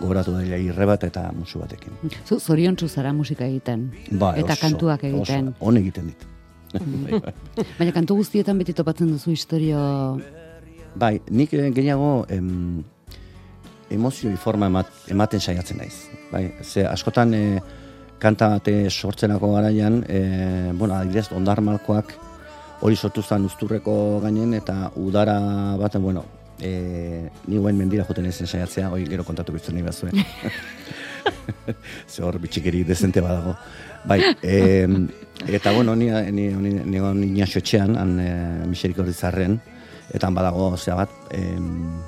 gogoratu 0.00 0.34
daila 0.34 0.58
irre 0.58 0.86
bat 0.88 1.04
eta 1.06 1.28
musu 1.36 1.60
batekin. 1.62 1.98
Zu, 2.26 2.38
zorion 2.40 2.76
zara 2.88 3.12
musika 3.12 3.44
egiten. 3.46 3.90
Bai, 4.10 4.40
eta 4.40 4.52
oso, 4.52 4.60
kantuak 4.60 5.04
egiten. 5.04 5.48
Oso, 5.48 5.66
on 5.68 5.76
egiten 5.76 6.06
dit. 6.06 6.33
Bai, 6.74 7.20
bai. 7.20 7.32
Baina 7.78 7.94
kantu 7.94 8.18
guztietan 8.22 8.58
beti 8.58 8.74
topatzen 8.76 9.12
duzu 9.14 9.34
historio... 9.34 9.80
Bai, 10.94 11.18
nik 11.34 11.54
eh, 11.58 11.70
gehiago 11.74 12.24
em, 12.30 12.84
emozioi 13.90 14.36
forma 14.38 14.68
emat, 14.70 14.90
ematen 15.10 15.42
saiatzen 15.42 15.80
naiz. 15.82 15.96
Bai, 16.30 16.44
ze 16.62 16.84
askotan 16.86 17.34
e, 17.34 17.42
kanta 18.22 18.52
bate 18.54 18.76
sortzenako 18.90 19.52
garaian, 19.56 20.02
e, 20.08 20.20
bueno, 20.72 20.94
adibidez, 20.94 21.30
ondarmalkoak 21.34 22.14
hori 22.84 22.96
sortu 22.96 23.22
zen 23.22 23.46
usturreko 23.48 24.20
gainen, 24.22 24.54
eta 24.54 24.92
udara 25.00 25.38
baten, 25.80 26.02
bueno, 26.02 26.24
e, 26.60 27.30
ni 27.46 27.58
guen 27.58 27.78
mendira 27.78 28.06
joten 28.06 28.30
ezen 28.30 28.46
saiatzea, 28.50 28.90
hoi 28.94 29.04
gero 29.08 29.26
kontatu 29.26 29.54
bizten 29.54 29.74
nahi 29.78 29.86
bazuen. 29.86 30.22
Ze 32.12 32.22
hor 32.22 32.38
bitxikeri 32.38 32.84
dezente 32.84 33.22
badago. 33.24 33.54
Bai, 34.06 34.20
e, 34.42 34.86
eta 35.46 35.72
bueno, 35.72 35.94
ni, 35.96 36.06
ni, 36.10 36.48
ni, 36.48 36.70
ni, 36.84 37.00
ni, 37.00 37.42
etxean, 37.42 37.96
han 37.98 38.18
e, 38.20 38.30
miserik 38.70 38.98
hori 38.98 39.12
zarren, 39.12 39.58
eta 40.12 40.26
han 40.28 40.34
badago, 40.34 40.76
zea 40.76 40.94
bat, 40.94 41.10
em, 41.30 42.00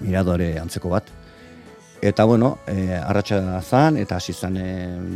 miradore 0.00 0.58
antzeko 0.60 0.88
bat. 0.92 1.10
Eta 2.02 2.24
bueno, 2.24 2.58
e, 2.66 2.96
arratsa 2.98 3.60
zan, 3.62 3.96
eta 3.96 4.16
hasi 4.16 4.32
zan 4.32 4.56
e, 4.58 4.66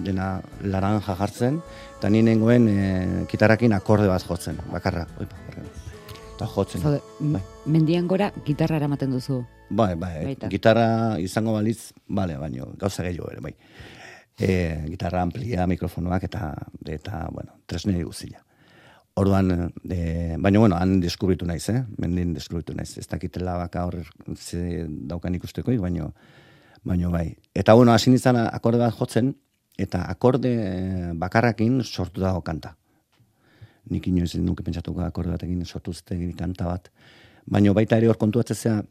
dena 0.06 0.40
laranja 0.62 1.16
jartzen, 1.18 1.60
eta 1.98 2.10
ni 2.10 2.22
nengoen 2.22 2.68
e, 2.70 3.26
kitarrakin 3.30 3.74
akorde 3.74 4.06
bat 4.08 4.22
jotzen, 4.22 4.58
bakarra. 4.72 5.06
Oi, 5.18 5.26
bakarra. 5.26 5.66
Eta 6.36 6.46
jotzen. 6.46 6.82
Zaude, 6.82 7.00
m- 7.20 7.32
bai. 7.32 7.42
mendian 7.66 8.06
gora 8.06 8.30
gitarra 8.44 8.76
eramaten 8.76 9.10
duzu. 9.10 9.40
Bai, 9.68 9.94
bai, 9.98 10.24
Baita. 10.24 10.48
gitarra 10.48 11.18
izango 11.18 11.52
balitz, 11.56 11.92
bale, 12.06 12.36
baino, 12.38 12.68
gauza 12.78 13.02
gehiago 13.02 13.32
ere, 13.32 13.40
bai. 13.40 13.54
E, 14.36 14.84
gitarra 14.90 15.22
amplia, 15.24 15.66
mikrofonoak 15.66 16.26
eta, 16.28 16.50
eta 16.84 17.26
bueno, 17.32 17.56
tresnei 17.66 18.02
guzila. 18.02 18.42
Orduan, 19.16 19.72
e, 19.88 20.36
baina, 20.36 20.60
bueno, 20.60 20.76
han 20.76 20.98
deskubritu 21.00 21.46
naiz, 21.48 21.64
eh? 21.72 21.78
Mendin 21.96 22.34
deskubritu 22.36 22.74
naiz. 22.76 22.98
Ez 23.00 23.06
dakitela 23.08 23.54
baka 23.56 23.86
hor 23.86 24.02
ze 24.36 24.84
daukan 25.08 25.34
ikustekoik, 25.38 25.80
baino, 25.80 26.10
baino 26.84 27.10
bai. 27.10 27.30
Eta, 27.54 27.72
bueno, 27.72 27.94
hasi 27.94 28.12
nintzen 28.12 28.36
akorde 28.36 28.82
bat 28.82 28.92
jotzen, 28.98 29.32
eta 29.78 30.02
akorde 30.10 30.52
eh, 30.52 31.12
bakarrakin 31.14 31.80
sortu 31.84 32.20
dago 32.20 32.42
kanta. 32.44 32.74
Nik 33.88 34.08
inoiz 34.10 34.34
nuke 34.42 34.64
pentsatuko 34.66 35.00
akorde 35.04 35.32
batekin 35.32 35.64
sortu 35.64 35.94
zitegin 35.94 36.34
kanta 36.36 36.66
bat. 36.68 36.90
Baina 37.46 37.72
baita 37.72 37.96
ere 37.96 38.10
hor 38.10 38.18
kontuatzea, 38.20 38.82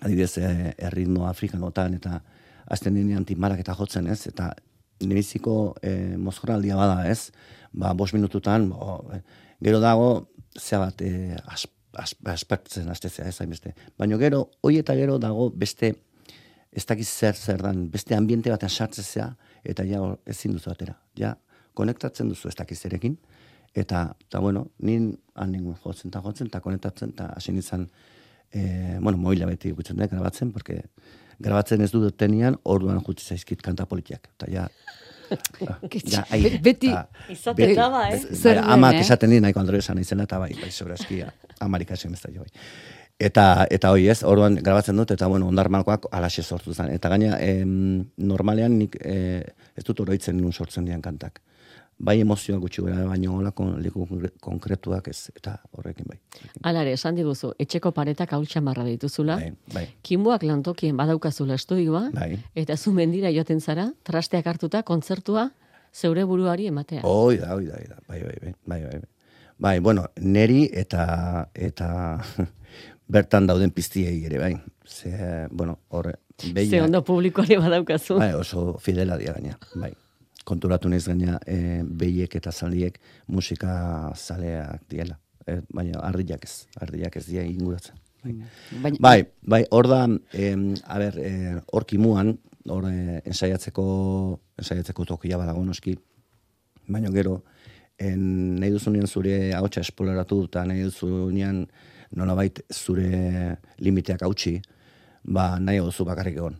adibidez, 0.00 0.38
eh, 0.38 0.72
erritmo 0.88 1.26
afrikanotan, 1.28 1.98
eta 2.00 2.20
azten 2.66 2.94
denean 2.94 3.24
timarak 3.24 3.60
eta 3.60 3.74
jotzen, 3.74 4.06
ez? 4.06 4.26
Eta 4.30 4.52
nibiziko 5.04 5.74
eh, 5.82 6.16
mozkoraldia 6.16 6.76
bada, 6.76 7.04
ez? 7.10 7.30
Ba, 7.72 7.92
bos 7.92 8.12
minututan, 8.14 8.68
bo, 8.70 9.00
eh, 9.14 9.22
gero 9.64 9.80
dago, 9.80 10.28
zea 10.58 10.78
bat, 10.78 11.02
as, 11.44 11.66
aspertzen 12.24 12.88
astezea, 12.90 13.28
ez 13.28 13.40
hainbeste. 13.40 13.74
Baina 13.98 14.18
gero, 14.18 14.48
hoi 14.62 14.78
eta 14.80 14.96
gero 14.98 15.18
dago 15.22 15.50
beste, 15.50 15.94
ez 16.74 16.84
dakiz 16.86 17.08
zer 17.08 17.36
zer 17.36 17.62
dan, 17.62 17.88
beste 17.90 18.16
ambiente 18.16 18.50
batean 18.50 18.70
sartzezea, 18.70 19.28
eta 19.64 19.86
ja 19.86 20.00
ezin 20.26 20.56
duzu 20.56 20.72
atera. 20.72 20.96
Ja, 21.18 21.34
konektatzen 21.74 22.30
duzu 22.30 22.50
ez 22.50 22.56
dakiz 22.58 22.80
zerekin, 22.80 23.16
eta, 23.74 24.06
eta 24.26 24.40
bueno, 24.42 24.68
nin 24.78 25.12
han 25.34 25.52
ningun 25.54 25.78
jotzen 25.82 26.10
eta 26.10 26.22
jotzen, 26.24 26.50
eta 26.50 26.60
konektatzen, 26.64 27.14
eta 27.14 27.30
hasi 27.36 27.54
nintzen, 27.54 27.88
e, 28.50 28.64
bueno, 29.00 29.18
moila 29.18 29.46
beti 29.50 29.70
ikutzen 29.74 29.98
da, 29.98 30.08
grabatzen, 30.10 30.52
porque 30.52 30.82
grabatzen 31.40 31.80
ez 31.80 31.90
dut 31.92 32.16
tenian, 32.16 32.56
orduan 32.64 33.00
jutzi 33.06 33.34
zaizkit 33.34 33.62
kanta 33.62 33.86
politiak. 33.86 34.28
Eta 34.36 34.50
ja, 34.50 34.68
ja, 36.12 36.24
ai, 36.30 36.42
Be- 36.42 36.58
beti 36.62 36.90
Izaten 37.32 37.68
be- 37.68 37.74
daba, 37.74 38.08
eh? 38.12 38.18
Zer 38.34 38.60
bai, 38.60 38.72
amak 38.76 38.94
eh? 38.98 39.00
esaten 39.00 39.30
di 39.30 39.40
nahiko 39.40 39.60
andro 39.60 39.78
esan 39.78 39.98
izena, 39.98 40.26
eta 40.28 40.38
bai, 40.38 40.52
bai, 40.60 40.70
sobrazki, 40.70 41.22
amarik 41.64 41.90
hasi 41.94 42.08
emezta 42.08 42.30
jo, 42.34 42.44
bai. 42.44 42.68
Eta, 43.24 43.66
eta 43.70 43.92
hoi 43.94 44.08
ez, 44.10 44.22
orduan 44.26 44.56
grabatzen 44.58 44.96
dut, 44.98 45.12
eta 45.14 45.28
bueno, 45.30 45.46
ondar 45.48 45.68
malkoak 45.70 46.08
alaxe 46.12 46.42
sortu 46.42 46.74
zen. 46.74 46.90
Eta 46.90 47.08
gaina, 47.12 47.36
em, 47.40 48.04
normalean 48.18 48.74
nik 48.78 48.96
eh, 49.00 49.44
ez 49.78 49.84
dut 49.86 50.00
oroitzen 50.02 50.36
nun 50.36 50.52
sortzen 50.52 50.84
dian 50.84 51.00
kantak. 51.02 51.38
Bai 51.98 52.18
emozioak 52.20 52.60
gutxi 52.60 52.82
gara, 52.82 53.04
baina 53.06 53.30
holako 53.30 53.64
leku 53.78 54.02
konkre- 54.06 54.32
konkretuak 54.42 55.08
ez, 55.08 55.30
eta 55.36 55.58
horrekin 55.72 56.06
bai. 56.10 56.18
Alare, 56.62 56.92
esan 56.92 57.14
diguzu, 57.14 57.52
etxeko 57.58 57.92
paretak 57.94 58.32
hau 58.34 58.42
txamarra 58.44 58.84
dituzula, 58.84 59.36
Bai, 59.36 59.52
bai, 59.72 59.84
kimuak 60.02 60.42
lantokien 60.42 60.96
badaukazula 60.96 61.54
estudioa, 61.54 62.10
bai. 62.12 62.38
eta 62.54 62.76
zu 62.76 62.92
mendira 62.92 63.30
joaten 63.30 63.60
zara, 63.60 63.92
trasteak 64.02 64.46
hartuta, 64.46 64.82
kontzertua, 64.82 65.50
zeure 65.94 66.24
buruari 66.24 66.66
ematea. 66.66 67.02
Hoi 67.06 67.38
da, 67.38 67.54
hoi 67.54 67.66
da, 67.66 67.78
hoi 67.78 67.86
da, 67.88 67.96
bai, 68.08 68.20
bai, 68.22 68.36
bai, 68.42 68.54
bai, 68.66 68.80
bai, 68.82 68.98
bai. 68.98 69.08
Bai, 69.56 69.78
bueno, 69.78 70.08
neri 70.18 70.68
eta, 70.72 71.48
eta 71.54 72.18
bertan 73.14 73.46
dauden 73.46 73.70
piztiei 73.70 74.24
ere, 74.26 74.38
bai. 74.42 74.56
Ze, 74.84 75.46
bueno, 75.50 75.78
horre, 75.88 76.18
Ze 76.42 76.80
ondo 76.82 77.04
publikoari 77.04 77.56
badaukazu. 77.56 78.16
bai, 78.18 78.32
oso 78.34 78.76
fidela 78.82 79.16
dira 79.16 79.34
gaina, 79.34 79.56
bai. 79.76 79.92
Konturatu 80.44 80.90
naiz 80.92 81.06
gaina, 81.08 81.38
e, 81.46 81.82
behiek 81.84 82.34
eta 82.36 82.52
zaliek 82.52 82.98
musika 83.28 84.12
zaleak 84.14 84.84
diela. 84.90 85.18
E, 85.46 85.60
baina 85.72 86.00
ardiak 86.04 86.44
ez, 86.44 86.66
ardiak 86.80 87.16
ez 87.16 87.26
dira 87.26 87.44
inguratzen. 87.48 88.00
Baina, 88.24 88.48
Bai, 89.00 89.26
bai, 89.42 89.64
hor 89.70 89.88
da, 89.88 90.06
em, 90.32 90.74
a 90.88 90.98
ber, 90.98 91.18
eh, 91.20 91.60
hor 91.72 91.84
kimuan, 91.84 92.38
hor 92.72 92.86
eh, 92.88 93.20
ensaiatzeko, 93.28 93.84
ensaiatzeko 94.56 95.04
tokia 95.04 95.36
badago 95.36 95.64
noski, 95.64 95.92
baina 96.88 97.10
gero, 97.12 97.42
en, 98.00 98.56
nahi 98.60 98.72
duzunean 98.72 99.06
zure 99.06 99.52
ahotsa 99.52 99.84
esploratu 99.84 100.40
eta 100.48 100.64
nahi 100.64 100.86
duzunean 100.88 101.66
nolabait 102.16 102.62
zure 102.72 103.58
limiteak 103.84 104.24
hautsi, 104.24 104.56
ba, 105.24 105.58
nahi 105.60 105.84
duzu 105.84 106.08
bakarrik 106.08 106.40
egon. 106.40 106.56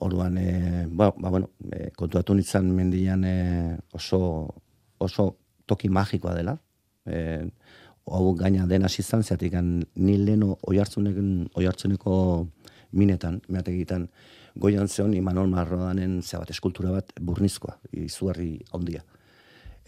Orduan, 0.00 0.38
e, 0.38 0.86
ba, 0.88 1.12
ba, 1.16 1.30
bueno, 1.30 1.50
e, 1.72 1.90
kontuatu 1.96 2.34
nintzen 2.34 2.70
mendian 2.74 3.24
e, 3.24 3.76
oso, 3.92 4.20
oso 4.98 5.28
toki 5.66 5.88
magikoa 5.88 6.34
dela. 6.36 6.56
E, 7.06 7.44
hau 8.08 8.34
gaina 8.38 8.66
den 8.66 8.84
hasi 8.84 9.02
izan, 9.02 9.22
zeatik 9.22 9.54
ni 9.60 10.16
leno 10.16 10.56
oihartzuneko 10.62 12.14
minetan, 12.92 13.40
meategitan, 13.48 14.08
goian 14.56 14.88
zeon 14.88 15.14
Imanol 15.14 15.50
Marrodanen 15.52 16.22
zea 16.22 16.40
bat 16.40 16.50
eskultura 16.50 16.92
bat 16.94 17.12
burnizkoa, 17.20 17.76
izugarri 17.92 18.58
handia. 18.72 19.04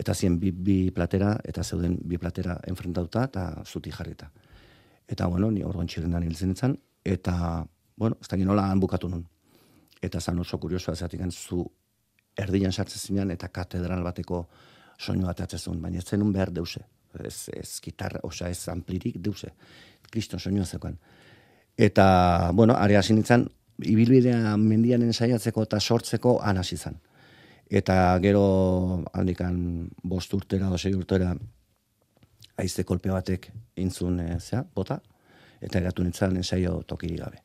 Eta 0.01 0.15
zien 0.15 0.39
bi, 0.41 0.53
bi 0.53 0.79
platera, 0.97 1.35
eta 1.45 1.65
zeuden 1.65 1.99
bi 2.09 2.19
platera 2.19 2.57
enfrentauta, 2.69 3.25
eta 3.29 3.45
zuti 3.67 3.93
jarrita. 3.93 4.31
Eta, 5.11 5.27
bueno, 5.27 5.51
ni 5.51 5.65
orduan 5.67 5.89
txirendan 5.91 6.25
hil 6.25 6.37
zen 6.37 6.79
eta, 7.05 7.67
bueno, 7.97 8.17
ez 8.21 8.29
dakit 8.29 8.47
nola 8.47 8.69
han 8.71 8.81
bukatu 8.81 9.09
nun. 9.09 9.27
Eta 10.03 10.21
zan 10.21 10.39
oso 10.41 10.59
kuriosoa 10.59 10.97
zeatik 10.97 11.21
zu 11.31 11.65
erdian 12.39 12.73
sartzen 12.73 13.01
zinean, 13.01 13.31
eta 13.31 13.49
katedral 13.49 14.03
bateko 14.03 14.49
soinu 14.99 15.27
bat 15.27 15.41
atzezun, 15.41 15.81
baina 15.83 16.01
zenun 16.01 16.33
behar 16.33 16.53
deuse. 16.53 16.81
Ez, 17.25 17.49
ez 17.53 17.81
gitarra, 17.83 18.21
osea 18.23 18.49
ez 18.49 18.69
amplirik 18.69 19.17
deuse. 19.19 19.51
Kriston 20.11 20.41
soinua 20.41 20.65
zeukan. 20.65 20.97
Eta, 21.77 22.51
bueno, 22.55 22.75
are 22.77 22.97
hasi 22.97 23.15
nintzen, 23.15 23.47
ibilbidea 23.81 24.57
mendian 24.61 25.03
ensaiatzeko 25.03 25.65
eta 25.65 25.81
sortzeko 25.81 26.39
han 26.43 26.61
hasi 26.61 26.77
zen. 26.77 26.99
Eta 27.71 28.19
gero 28.23 29.05
handikan 29.13 29.89
bost 30.03 30.35
urtera, 30.35 30.71
o 30.71 30.79
sei 30.79 30.95
urtera, 30.95 31.33
aize 32.59 32.85
kolpe 32.85 33.11
batek 33.11 33.51
intzun 33.81 34.21
e, 34.21 34.29
zea, 34.41 34.65
bota, 34.75 35.01
eta 35.61 35.79
eratu 35.79 36.05
nintzen 36.05 36.37
ensaio 36.37 36.83
tokirik 36.87 37.23
gabe. 37.23 37.43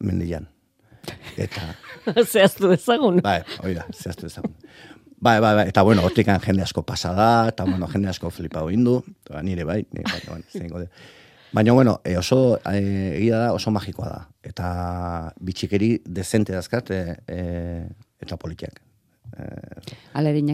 Mendian. 0.00 0.48
Eta, 1.36 1.74
Zehaztu 2.32 2.70
ezagun. 2.74 3.20
bai, 3.24 3.40
oira, 3.64 3.86
zehaztu 3.94 4.26
ezagun. 4.30 4.54
Bai, 5.18 5.40
bai, 5.40 5.54
bai, 5.56 5.68
eta 5.70 5.82
bueno, 5.82 6.02
hortikan 6.04 6.40
jende 6.44 6.62
asko 6.62 6.82
pasada, 6.86 7.48
eta 7.48 7.64
bueno, 7.64 7.88
jende 7.88 8.10
asko 8.12 8.30
flipau 8.30 8.68
indu, 8.70 8.98
eta 9.24 9.42
nire 9.42 9.64
bai, 9.64 9.80
nire 9.92 10.10
bai, 10.12 10.20
bueno, 10.28 10.44
zeingo 10.52 10.82
de. 10.82 10.88
Baina, 11.56 11.72
bueno, 11.72 12.00
e, 12.04 12.16
oso, 12.18 12.58
e, 12.68 12.80
egia 13.16 13.38
da, 13.46 13.52
oso 13.56 13.72
magikoa 13.72 14.08
da. 14.10 14.20
Eta 14.44 14.68
bitxikeri 15.40 16.02
dezente 16.04 16.52
dazkat, 16.52 16.90
e, 16.90 17.16
e, 17.32 17.86
eta 18.20 18.36
politiak. 18.36 18.82
E, 19.32 19.46
Ala 20.20 20.34
ere, 20.34 20.44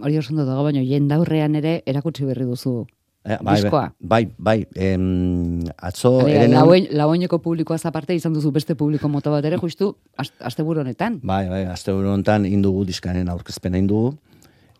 hori 0.00 0.18
oso 0.18 0.32
ondo 0.32 0.46
dago, 0.46 0.62
baina 0.68 0.84
jendaurrean 0.86 1.58
ere 1.58 1.80
erakutsi 1.86 2.28
berri 2.28 2.46
duzu 2.46 2.86
Eh, 3.22 3.36
bai, 3.38 3.54
diskoa. 3.60 3.84
Bai, 4.00 4.24
bai, 4.36 4.56
em, 4.74 5.62
atzo 5.78 6.20
Alegia, 6.24 6.40
ere 6.42 6.50
lauen, 6.50 6.88
laueneko 6.90 7.38
publikoaz 7.38 7.84
aparte 7.86 8.16
izan 8.18 8.34
duzu 8.34 8.50
beste 8.50 8.74
publiko 8.74 9.08
mota 9.08 9.30
bat 9.30 9.46
ere, 9.46 9.60
justu, 9.62 9.92
asteburu 10.18 10.82
honetan. 10.82 11.20
Bai, 11.22 11.46
bai, 11.48 11.62
aste 11.70 11.94
honetan 11.94 12.48
indugu 12.50 12.84
diskaren 12.88 13.30
aurkezpena 13.30 13.78
indugu 13.78 14.16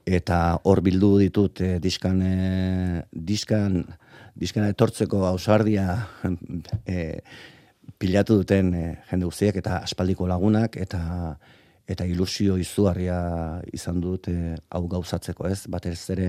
eta 0.03 0.59
hor 0.67 0.83
bildu 0.83 1.15
ditut 1.21 1.61
eh, 1.63 1.79
diskan 1.79 2.23
eh, 2.27 3.03
diskan 3.13 3.85
diskana 4.35 4.73
etortzeko 4.73 5.23
ausardia 5.29 6.09
eh, 6.87 7.21
pilatu 7.99 8.41
duten 8.41 8.75
eh, 8.75 8.95
jende 9.11 9.29
guztiek 9.29 9.61
eta 9.63 9.79
aspaldiko 9.87 10.27
lagunak 10.27 10.77
eta 10.81 11.37
eta 11.87 12.07
ilusio 12.07 12.57
izugarria 12.59 13.61
izan 13.75 14.01
dut 14.01 14.29
eh, 14.31 14.57
hau 14.71 14.87
gauzatzeko, 14.89 15.49
ez? 15.51 15.67
Batez 15.69 15.99
ere 16.15 16.29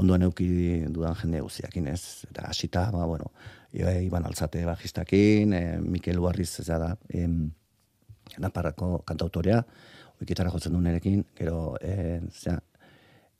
ondoan 0.00 0.22
euki 0.28 0.48
dudan 0.92 1.16
jende 1.18 1.40
guztiakin, 1.44 1.88
ez? 1.92 2.24
Eta 2.30 2.46
hasita, 2.48 2.86
ba, 2.94 3.04
bueno, 3.06 3.32
Iban 3.72 4.26
Altzate 4.28 4.64
bajistakin, 4.68 5.52
eh, 5.52 5.78
Mikel 5.80 6.18
Uarriz 6.20 6.60
ez 6.60 6.66
da, 6.66 6.96
em, 7.08 7.50
Naparrako 8.38 9.02
kantautorea, 9.04 9.62
oikitara 10.20 10.50
jotzen 10.50 10.72
du 10.72 10.80
gero, 11.36 11.76
e, 11.80 12.20
zera, 12.30 12.62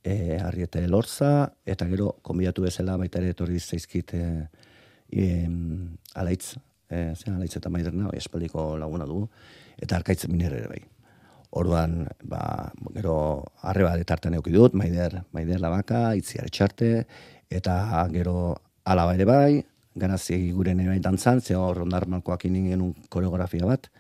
e, 0.02 0.38
Arrieta 0.38 0.78
Elorza, 0.78 1.52
eta 1.64 1.86
gero, 1.86 2.16
konbidatu 2.22 2.62
bezala 2.62 2.96
baita 2.96 3.18
ere 3.18 3.30
etorri 3.30 3.60
zaizkit 3.60 4.14
e, 4.14 4.48
em, 5.10 5.96
alaitz, 6.14 6.56
e, 6.90 7.14
zera, 7.14 7.36
alaitz 7.36 7.56
eta 7.56 7.70
maiderna, 7.70 8.10
espaldiko 8.12 8.76
laguna 8.76 9.06
dugu, 9.06 9.28
eta 9.78 9.96
arkaitz 9.96 10.26
miner 10.28 10.52
ere 10.52 10.68
bai. 10.68 10.82
Orduan, 11.52 12.06
ba, 12.24 12.72
gero, 12.94 13.14
arreba 13.60 13.92
detartan 14.00 14.38
euki 14.38 14.54
dut, 14.54 14.72
maider, 14.72 15.18
maider 15.36 15.60
labaka, 15.60 16.14
itziar 16.16 16.46
etxarte, 16.48 17.04
eta 17.52 17.74
gero, 18.14 18.54
alaba 18.88 19.12
ere 19.18 19.26
bai, 19.28 19.64
ganazi 19.94 20.38
guren 20.56 20.80
ere 20.80 20.96
dantzan, 21.04 21.42
ze 21.44 21.54
hor 21.54 21.82
ondar 21.84 22.06
malkoak 22.08 22.46
koreografia 23.12 23.66
bat, 23.68 23.90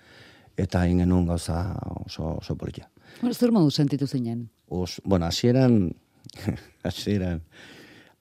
eta 0.56 0.84
egin 0.86 1.04
genuen 1.04 1.26
gauza 1.26 1.76
oso, 2.06 2.38
oso 2.38 2.56
politia. 2.56 2.88
Bueno, 3.20 3.34
zer 3.34 3.52
modu 3.52 3.70
sentitu 3.70 4.06
zinen? 4.06 4.48
Os, 4.68 5.02
bueno, 5.04 5.26
hasieran, 5.26 5.92
hasieran, 6.88 7.42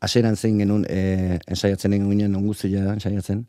hasieran 0.01 0.35
zein 0.35 0.59
genuen, 0.59 0.85
e, 0.89 1.39
ensaiatzen 1.47 1.93
egin 1.93 2.09
ginen 2.09 2.35
onguzia 2.35 2.83
ensaiatzen, 2.97 3.45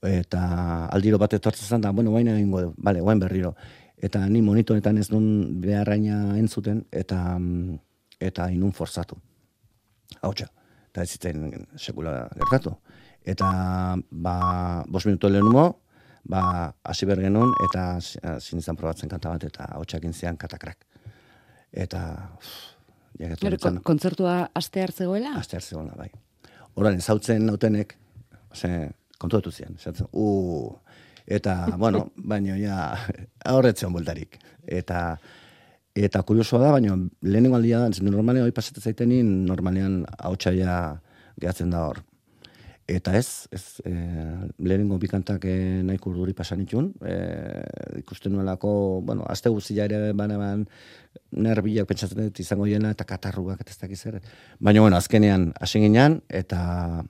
eta 0.00 0.86
aldiro 0.88 1.18
bat 1.20 1.36
etortzen 1.36 1.68
zen, 1.68 1.84
da, 1.84 1.92
bueno, 1.92 2.10
guain 2.10 2.28
egingo 2.32 2.72
bale, 2.78 3.04
guain 3.04 3.20
berriro. 3.20 3.54
Eta 4.00 4.22
ni 4.28 4.40
monitoretan 4.42 4.98
ez 4.98 5.10
nun 5.12 5.60
beharraina 5.60 6.36
entzuten, 6.40 6.84
eta 6.92 7.20
mm, 7.38 7.78
eta 8.20 8.48
inun 8.52 8.72
forzatu. 8.76 9.18
Hautsa, 10.20 10.48
eta 10.90 11.04
ez 11.04 11.10
zitzen 11.16 11.66
sekula 11.76 12.24
gertatu. 12.36 12.74
Eta, 13.28 13.46
ba, 14.10 14.34
bos 14.88 15.04
minutu 15.06 15.28
lehenumo, 15.28 15.64
ba, 16.28 16.42
hasi 16.84 17.08
behar 17.08 17.22
genuen, 17.26 17.52
eta 17.68 17.84
zin 18.00 18.60
izan 18.60 18.78
probatzen 18.80 19.12
kanta 19.12 19.32
bat, 19.34 19.44
eta 19.44 19.68
hautsak 19.76 20.06
zian 20.12 20.36
katakrak. 20.40 20.86
Eta, 21.72 22.02
uff, 22.36 22.54
jaketu 23.20 23.46
nintzen, 23.46 23.60
kon- 23.60 23.82
kontzertua 23.92 24.36
aste 24.54 24.82
hartzegoela? 24.82 25.36
aste 25.38 25.56
hartzegoela, 25.56 25.94
bai. 25.96 26.10
Horan, 26.74 26.96
ezautzen 26.96 27.44
nautenek, 27.46 27.96
ose, 28.50 28.90
kontuatu 29.20 29.52
zian, 29.52 29.76
esatzen, 29.76 30.08
uh, 30.12 30.72
eta, 31.30 31.76
bueno, 31.78 32.10
baino, 32.16 32.56
ja, 32.58 32.90
horretzen 33.54 33.94
bultarik. 33.94 34.36
Eta, 34.66 35.14
eta 35.94 36.22
kuriosoa 36.26 36.64
da, 36.64 36.74
baino, 36.74 36.96
lehenengo 37.22 37.58
aldia 37.58 37.84
da, 37.84 38.04
normalean, 38.10 38.48
hori 38.48 38.56
pasatzen 38.56 38.90
zaitenin, 38.90 39.32
normalean, 39.46 40.02
hautsa 40.18 40.52
ja 40.56 40.76
gehatzen 41.40 41.70
da 41.70 41.86
hor. 41.86 42.02
Eta 42.90 43.14
ez, 43.14 43.46
ez 43.54 43.62
e, 43.86 43.92
lehenengo 44.58 44.98
bikantak 44.98 45.44
e, 45.46 45.54
nahiko 45.86 46.10
urduri 46.10 46.34
pasan 46.34 46.64
itun, 46.64 46.90
e, 47.06 47.14
ikusten 48.00 48.34
nuelako, 48.34 48.72
bueno, 49.06 49.22
azte 49.30 49.52
guztia 49.54 49.86
ere 49.86 50.10
banean 50.18 50.64
nerbiak 51.30 51.86
pentsatzen 51.86 52.26
dut 52.26 52.42
izango 52.42 52.66
diena 52.66 52.90
eta 52.90 53.06
katarruak 53.06 53.62
eta 53.62 53.70
ez 53.70 53.78
dakiz 53.84 54.00
ere. 54.10 54.24
Baina, 54.58 54.82
bueno, 54.82 54.98
azkenean 54.98 55.52
hasi 55.60 55.84
ginean, 55.84 56.18
eta 56.26 57.04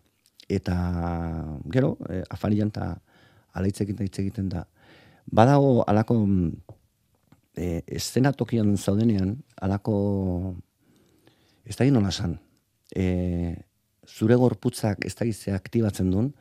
eta 0.50 0.76
gero, 1.72 1.94
e, 2.10 2.20
afarian 2.28 2.68
eta 2.74 2.98
ala 3.52 3.66
hitz 3.66 3.80
egiten 3.84 4.06
hitz 4.06 4.18
egiten 4.22 4.48
da. 4.52 4.64
Badago 5.30 5.84
alako 5.86 6.16
mm, 6.24 6.50
e, 7.56 7.82
eszenatokian 7.86 8.76
zaudenean, 8.76 9.36
alako 9.60 9.96
ez 11.64 11.76
da 11.78 11.86
nola 11.90 12.10
esan, 12.10 12.38
e, 12.96 13.54
zure 14.06 14.36
gorputzak 14.36 15.04
ez 15.06 15.14
da 15.14 15.26
ze 15.32 15.52
aktibatzen 15.54 16.10
duen, 16.10 16.32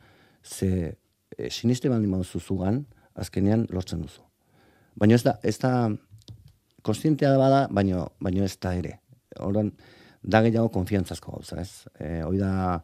ze 0.42 0.96
e, 1.36 1.50
siniste 1.50 1.88
baldin 1.88 2.10
baduzu 2.10 2.40
zugan, 2.40 2.84
azkenean 3.14 3.66
lortzen 3.70 4.02
duzu. 4.02 4.22
Baina 4.96 5.14
ez 5.14 5.22
da, 5.22 5.38
ez 5.42 5.58
da, 5.58 5.90
konstientea 6.82 7.36
bada, 7.38 7.66
baino, 7.70 8.08
baino 8.20 8.44
ez 8.44 8.56
da 8.58 8.74
ere. 8.74 8.98
Horan, 9.38 9.70
da 10.22 10.42
gehiago 10.42 10.68
konfiantzazko 10.74 11.32
gauza, 11.36 11.60
ez? 11.60 11.86
E, 11.98 12.22
hoi 12.26 12.38
da, 12.38 12.80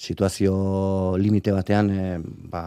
situazio 0.00 1.16
limite 1.20 1.52
batean, 1.52 1.90
e, 1.90 2.18
ba, 2.50 2.62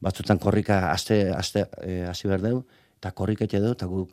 batzutan 0.00 0.38
korrika 0.38 0.90
aste, 0.92 1.20
aste, 1.34 1.66
e, 1.82 2.02
hasi 2.06 2.28
behar 2.28 2.42
dugu, 2.44 2.64
eta 2.98 3.12
korrika 3.16 3.46
etxe 3.46 3.60
dugu, 3.62 3.76
eta 3.76 3.88
gu, 3.90 4.04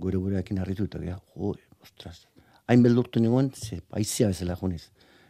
gure 0.00 0.20
gureakin 0.20 0.60
harritu 0.62 0.86
eta 0.88 1.00
gira, 1.02 1.18
ui, 1.36 1.58
ostras, 1.84 2.26
hain 2.70 2.82
beldurtu 2.84 3.20
nigoen, 3.20 3.50
ze, 3.54 3.80
aizia 3.92 4.30
bezala 4.30 4.56
juniz. 4.60 4.88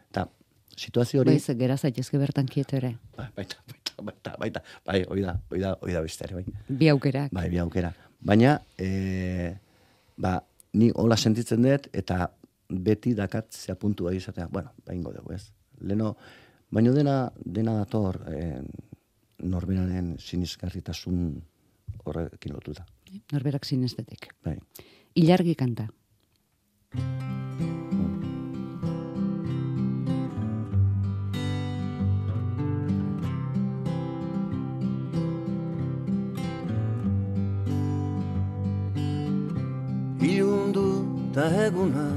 Eta 0.09 0.27
situazio 0.75 1.21
hori... 1.21 1.35
Bai, 1.35 1.43
ze 1.43 1.57
gera 1.59 1.77
zaitezke 1.77 2.19
bertan 2.21 2.47
kieto 2.51 2.77
ere. 2.79 2.95
Bai, 3.17 3.27
baita, 3.35 3.59
baita, 3.71 3.95
baita, 4.09 4.35
baita, 4.39 4.63
bai, 4.87 5.01
hoi 5.09 5.21
da, 5.25 5.35
hoi 5.51 5.61
da, 5.61 5.75
hoi 5.81 5.93
da 5.95 6.01
beste 6.05 6.27
ere, 6.27 6.39
bai. 6.39 6.65
Bi 6.69 6.89
aukerak. 6.93 7.35
Bai, 7.35 7.49
bi 7.51 7.59
aukera. 7.63 7.91
Baina, 8.25 8.55
e, 8.79 9.53
ba, 10.17 10.39
ni 10.79 10.89
hola 10.95 11.17
sentitzen 11.19 11.63
dut, 11.65 11.91
eta 11.93 12.31
beti 12.69 13.13
dakat 13.17 13.53
zea 13.53 13.75
puntu 13.79 14.07
bai 14.07 14.15
izatea, 14.17 14.47
bueno, 14.51 14.71
baingo 14.87 15.13
dugu, 15.13 15.35
ez. 15.35 15.51
Leno, 15.85 16.15
baino 16.71 16.95
dena, 16.95 17.19
dena 17.45 17.75
dator 17.83 18.21
e, 18.31 18.61
norberaren 19.49 20.15
sinisgarritasun 20.19 21.43
horrekin 22.05 22.53
lotuta. 22.53 22.85
Norberak 23.33 23.65
sinestetik. 23.65 24.29
Bai. 24.43 24.57
Ilargi 25.15 25.55
kanta. 25.55 25.87
Ilundu 40.25 40.87
ta 41.35 41.47
eguna 41.65 42.09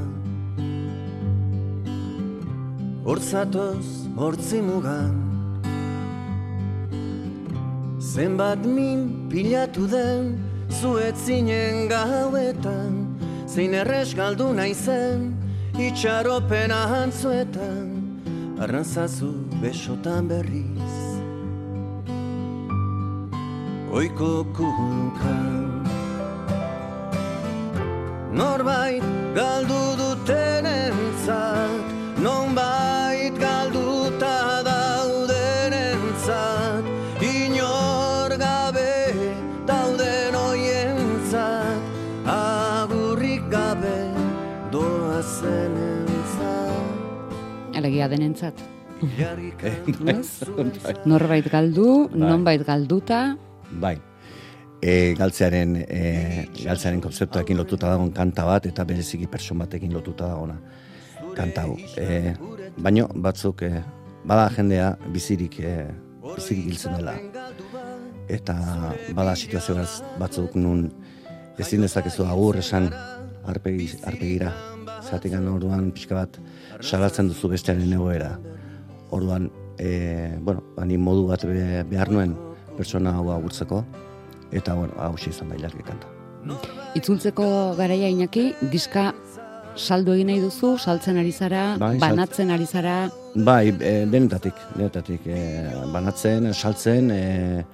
Hortzatoz 3.08 3.86
hortzi 4.16 4.60
mugan 4.62 5.27
Zenbat 8.14 8.64
min 8.64 9.28
pilatu 9.28 9.84
den 9.86 10.40
Zuetzinen 10.80 11.88
gauetan 11.88 12.92
Zein 13.46 13.74
errez 13.74 14.14
galdu 14.16 14.54
naizen 14.56 15.36
Itxaropena 15.76 16.80
antzuetan 17.02 17.88
Arranzazu 18.58 19.32
besotan 19.62 20.28
berriz. 20.30 20.94
Oiko 23.92 24.46
kunkan 24.56 25.84
Norbait 28.32 29.04
galdu 29.36 29.82
dutenentzat 30.00 31.84
Nonbait 32.24 32.77
Alegia 47.88 48.08
denentzat. 48.12 48.58
Jarrikan 49.16 50.08
Ez? 50.12 50.42
Norbait 51.08 51.46
galdu, 51.48 52.10
nonbait 52.12 52.60
galduta, 52.66 53.38
Bai. 53.80 53.94
E, 54.84 55.14
galtzearen, 55.16 55.72
e, 55.88 56.02
galtzearen 56.58 57.00
konzeptuarekin 57.00 57.56
lotuta 57.56 57.88
dagoen 57.94 58.12
kanta 58.12 58.44
bat, 58.44 58.68
eta 58.68 58.84
bereziki 58.84 59.26
person 59.26 59.58
batekin 59.64 59.96
lotuta 59.96 60.28
dagoena 60.28 60.58
kanta 61.34 61.64
hau. 61.64 61.78
E, 61.96 62.34
baino, 62.76 63.08
batzuk, 63.14 63.64
e, 63.64 63.82
bada 64.28 64.50
jendea 64.52 64.92
bizirik, 65.14 65.58
e, 65.64 65.88
bizirik 66.36 66.68
hiltzen 66.68 67.00
dela. 67.00 67.16
Eta 68.28 68.58
bada 69.16 69.32
situazio 69.34 69.80
batz- 69.80 70.02
batzuk 70.20 70.60
nun 70.60 70.90
ezin 71.56 71.88
dezakezu 71.88 72.28
agur 72.28 72.60
esan 72.60 72.92
arpegi, 73.48 73.94
arpegira. 74.04 74.52
Zatik 75.08 75.32
orduan 75.40 75.90
pixka 75.96 76.14
bat 76.14 76.36
salatzen 76.80 77.28
duzu 77.28 77.48
bestearen 77.48 77.92
egoera. 77.92 78.38
orduan, 79.10 79.50
e, 79.78 80.36
bueno, 80.40 80.62
bani 80.76 80.98
modu 80.98 81.26
bat 81.28 81.44
be- 81.48 81.82
behar 81.88 82.10
nuen 82.12 82.34
pertsona 82.76 83.14
hau 83.16 83.30
agurtzeko, 83.32 83.82
eta, 84.52 84.74
bueno, 84.74 84.92
hau 84.98 85.14
izan 85.16 85.48
da 85.48 85.56
ilargi 85.56 85.82
kanta. 85.82 86.06
Itzultzeko 86.94 87.74
garaia 87.78 88.08
inaki, 88.08 88.54
diska 88.70 89.14
saldu 89.76 90.12
egin 90.12 90.26
nahi 90.26 90.40
duzu, 90.42 90.76
saltzen 90.78 91.16
ari 91.16 91.32
zara, 91.32 91.76
Bai, 91.78 91.96
banatzen 91.98 92.50
ari 92.50 92.66
zara, 92.66 93.10
Bai, 93.34 93.68
e, 93.80 94.04
denetatik, 94.06 94.54
denetatik, 94.76 95.20
e, 95.26 95.70
banatzen, 95.92 96.52
saltzen, 96.52 97.10
e, 97.10 97.64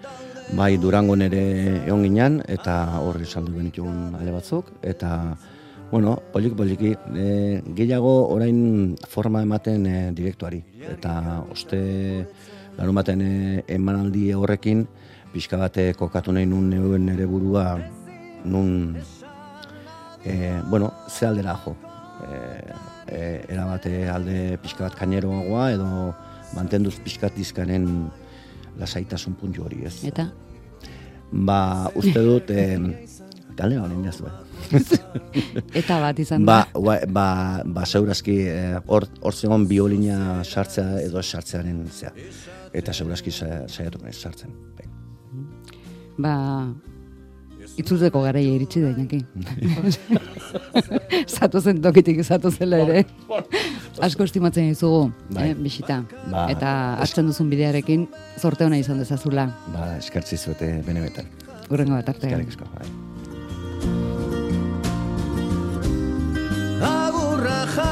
bai 0.55 0.77
Durango 0.79 1.17
nere 1.17 1.43
egon 1.87 2.03
ginen, 2.05 2.43
eta 2.47 3.01
horri 3.01 3.25
saldu 3.27 3.53
genituen 3.57 4.15
ale 4.21 4.31
batzuk, 4.31 4.71
eta, 4.83 5.37
bueno, 5.95 6.17
polik 6.33 6.57
poliki, 6.59 6.89
e, 7.15 7.63
gehiago 7.79 8.27
orain 8.35 8.97
forma 9.07 9.45
ematen 9.45 9.85
e, 9.87 9.99
direktuari, 10.11 10.59
eta 10.91 11.13
oste 11.55 11.79
larun 12.75 12.97
baten 12.99 13.21
e, 13.23 13.35
emanaldi 13.77 14.25
horrekin, 14.35 14.81
pixka 15.31 15.61
bate 15.61 15.85
kokatu 15.95 16.35
nahi 16.35 16.49
nun 16.51 16.67
neuen 16.73 17.07
nere 17.07 17.29
burua, 17.31 17.77
nun, 18.43 18.97
e, 20.25 20.35
bueno, 20.67 20.91
ze 21.07 21.29
aldera 21.29 21.55
jo. 21.63 21.77
E, 22.27 22.41
e, 23.15 23.21
erabate 23.55 24.09
alde 24.11 24.59
pixka 24.65 24.89
bat 24.89 24.99
kaineroagoa 24.99 25.69
edo 25.77 25.91
mantenduz 26.57 26.97
pixka 27.07 27.31
dizkaren 27.37 27.87
lasaitasun 28.83 29.39
puntu 29.39 29.63
hori, 29.69 29.85
ez? 29.87 30.01
eta 30.11 30.27
Ba, 31.31 31.87
uste 31.95 32.19
dut, 32.19 32.51
e, 32.51 32.81
gale 33.55 33.79
honen 33.79 34.03
jazu, 34.11 34.27
eta 35.81 35.99
bat 36.01 36.19
izan 36.19 36.45
Ba, 36.47 36.65
da. 36.73 36.81
ba, 36.81 36.97
ba, 37.09 37.27
ba 37.65 37.85
segurazki 37.87 38.37
eh, 38.49 38.79
hor 38.87 39.07
hor 39.21 39.35
zegoen 39.35 39.67
biolina 39.69 40.43
sartzea 40.45 41.01
edo 41.05 41.23
sartzearen 41.23 41.85
zea. 41.93 42.13
Eta 42.75 42.93
segurazki 42.93 43.31
sa- 43.31 43.67
saiatuko 43.69 44.05
naiz 44.09 44.17
sartzen. 44.19 44.51
Bai. 44.79 44.89
Ba, 46.19 46.33
itzultzeko 47.81 48.21
garaia 48.23 48.55
iritsi 48.55 48.83
da 48.83 48.91
inaki. 48.95 49.21
Zatu 51.35 51.61
zen 51.61 51.81
tokitik 51.83 52.21
zatu 52.25 52.51
zela 52.51 52.79
ere. 52.85 53.05
Asko 54.03 54.27
estimatzen 54.27 54.69
dizugu, 54.73 55.09
Bai. 55.31 55.51
eh, 55.51 55.55
bisita. 55.55 56.03
Ba, 56.31 56.47
Eta 56.53 56.75
hartzen 57.03 57.27
duzun 57.31 57.51
bidearekin 57.51 58.07
zorte 58.43 58.67
hona 58.67 58.79
izan 58.83 58.99
dezazula. 59.03 59.49
Ba, 59.75 59.97
eskertzi 60.03 60.37
zuete 60.39 60.75
benebetan. 60.87 61.31
Urrengo 61.71 61.95
bat 61.97 62.09
artean. 62.15 62.41
Eskerrik 62.41 62.55
asko. 62.55 62.65
Bai. 62.75 64.24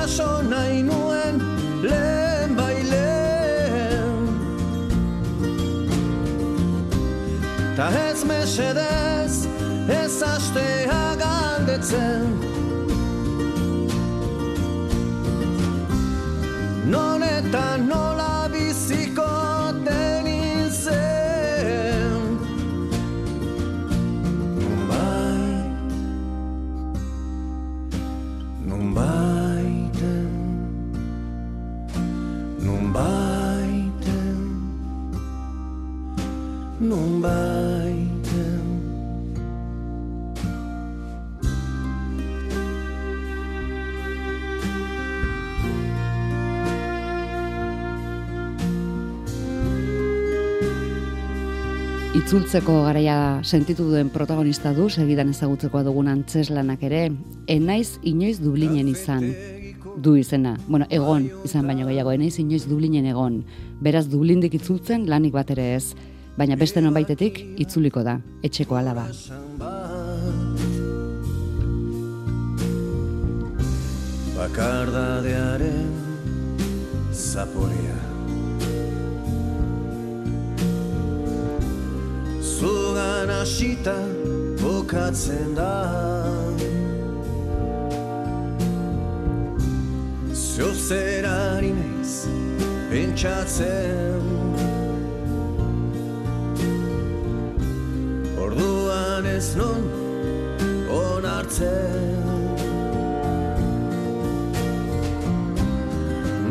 Jaso 0.02 0.42
nahi 0.42 0.82
nuen 0.82 1.36
lehen 1.82 2.56
bailen 2.58 4.16
Ta 7.76 7.86
ez 8.08 8.24
mesedez 8.24 9.34
ez 9.88 10.22
astea 10.22 11.04
galdetzen. 11.22 12.26
Non 16.94 17.22
eta 17.22 17.76
nola 17.90 18.48
biziko 18.52 19.30
denin 19.86 20.21
Itzultzeko 52.32 52.78
garaia 52.86 53.14
sentitu 53.44 53.84
duen 53.90 54.08
protagonista 54.08 54.70
du, 54.72 54.86
segidan 54.88 55.28
ezagutzekoa 55.34 55.82
dugun 55.84 56.06
antzeslanak 56.08 56.80
ere, 56.88 57.00
enaiz 57.44 57.98
inoiz 58.08 58.38
Dublinen 58.40 58.86
izan 58.88 59.26
du 60.00 60.14
izena. 60.16 60.54
Bueno, 60.64 60.86
egon 60.88 61.26
izan 61.44 61.66
baino 61.68 61.84
gehiago, 61.90 62.14
enaiz 62.16 62.38
inoiz 62.40 62.62
Dublinen 62.64 63.04
egon. 63.10 63.42
Beraz 63.84 64.06
Dublindik 64.08 64.56
itzultzen 64.56 65.04
lanik 65.12 65.36
bat 65.36 65.52
ere 65.52 65.74
ez. 65.74 65.92
Baina 66.38 66.56
beste 66.56 66.80
nonbaitetik 66.80 67.42
itzuliko 67.60 68.00
da, 68.00 68.14
etxeko 68.48 68.80
alaba. 68.80 69.04
Bakardadearen 74.38 75.84
zaporea 77.12 78.11
hasita 83.42 83.96
bukatzen 84.60 85.54
da. 85.56 85.74
Ziozerari 90.32 91.72
naiz 91.78 92.12
pentsatzen. 92.90 94.22
Orduan 98.44 99.26
ez 99.36 99.48
non 99.58 99.82
onartzen. 101.02 102.22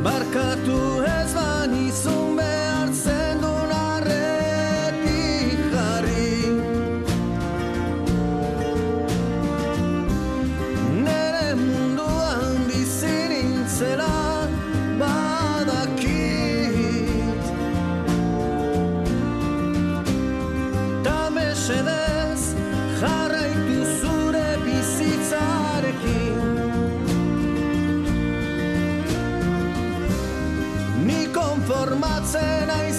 Barkatu 0.03 0.90
konformatzen 32.01 32.90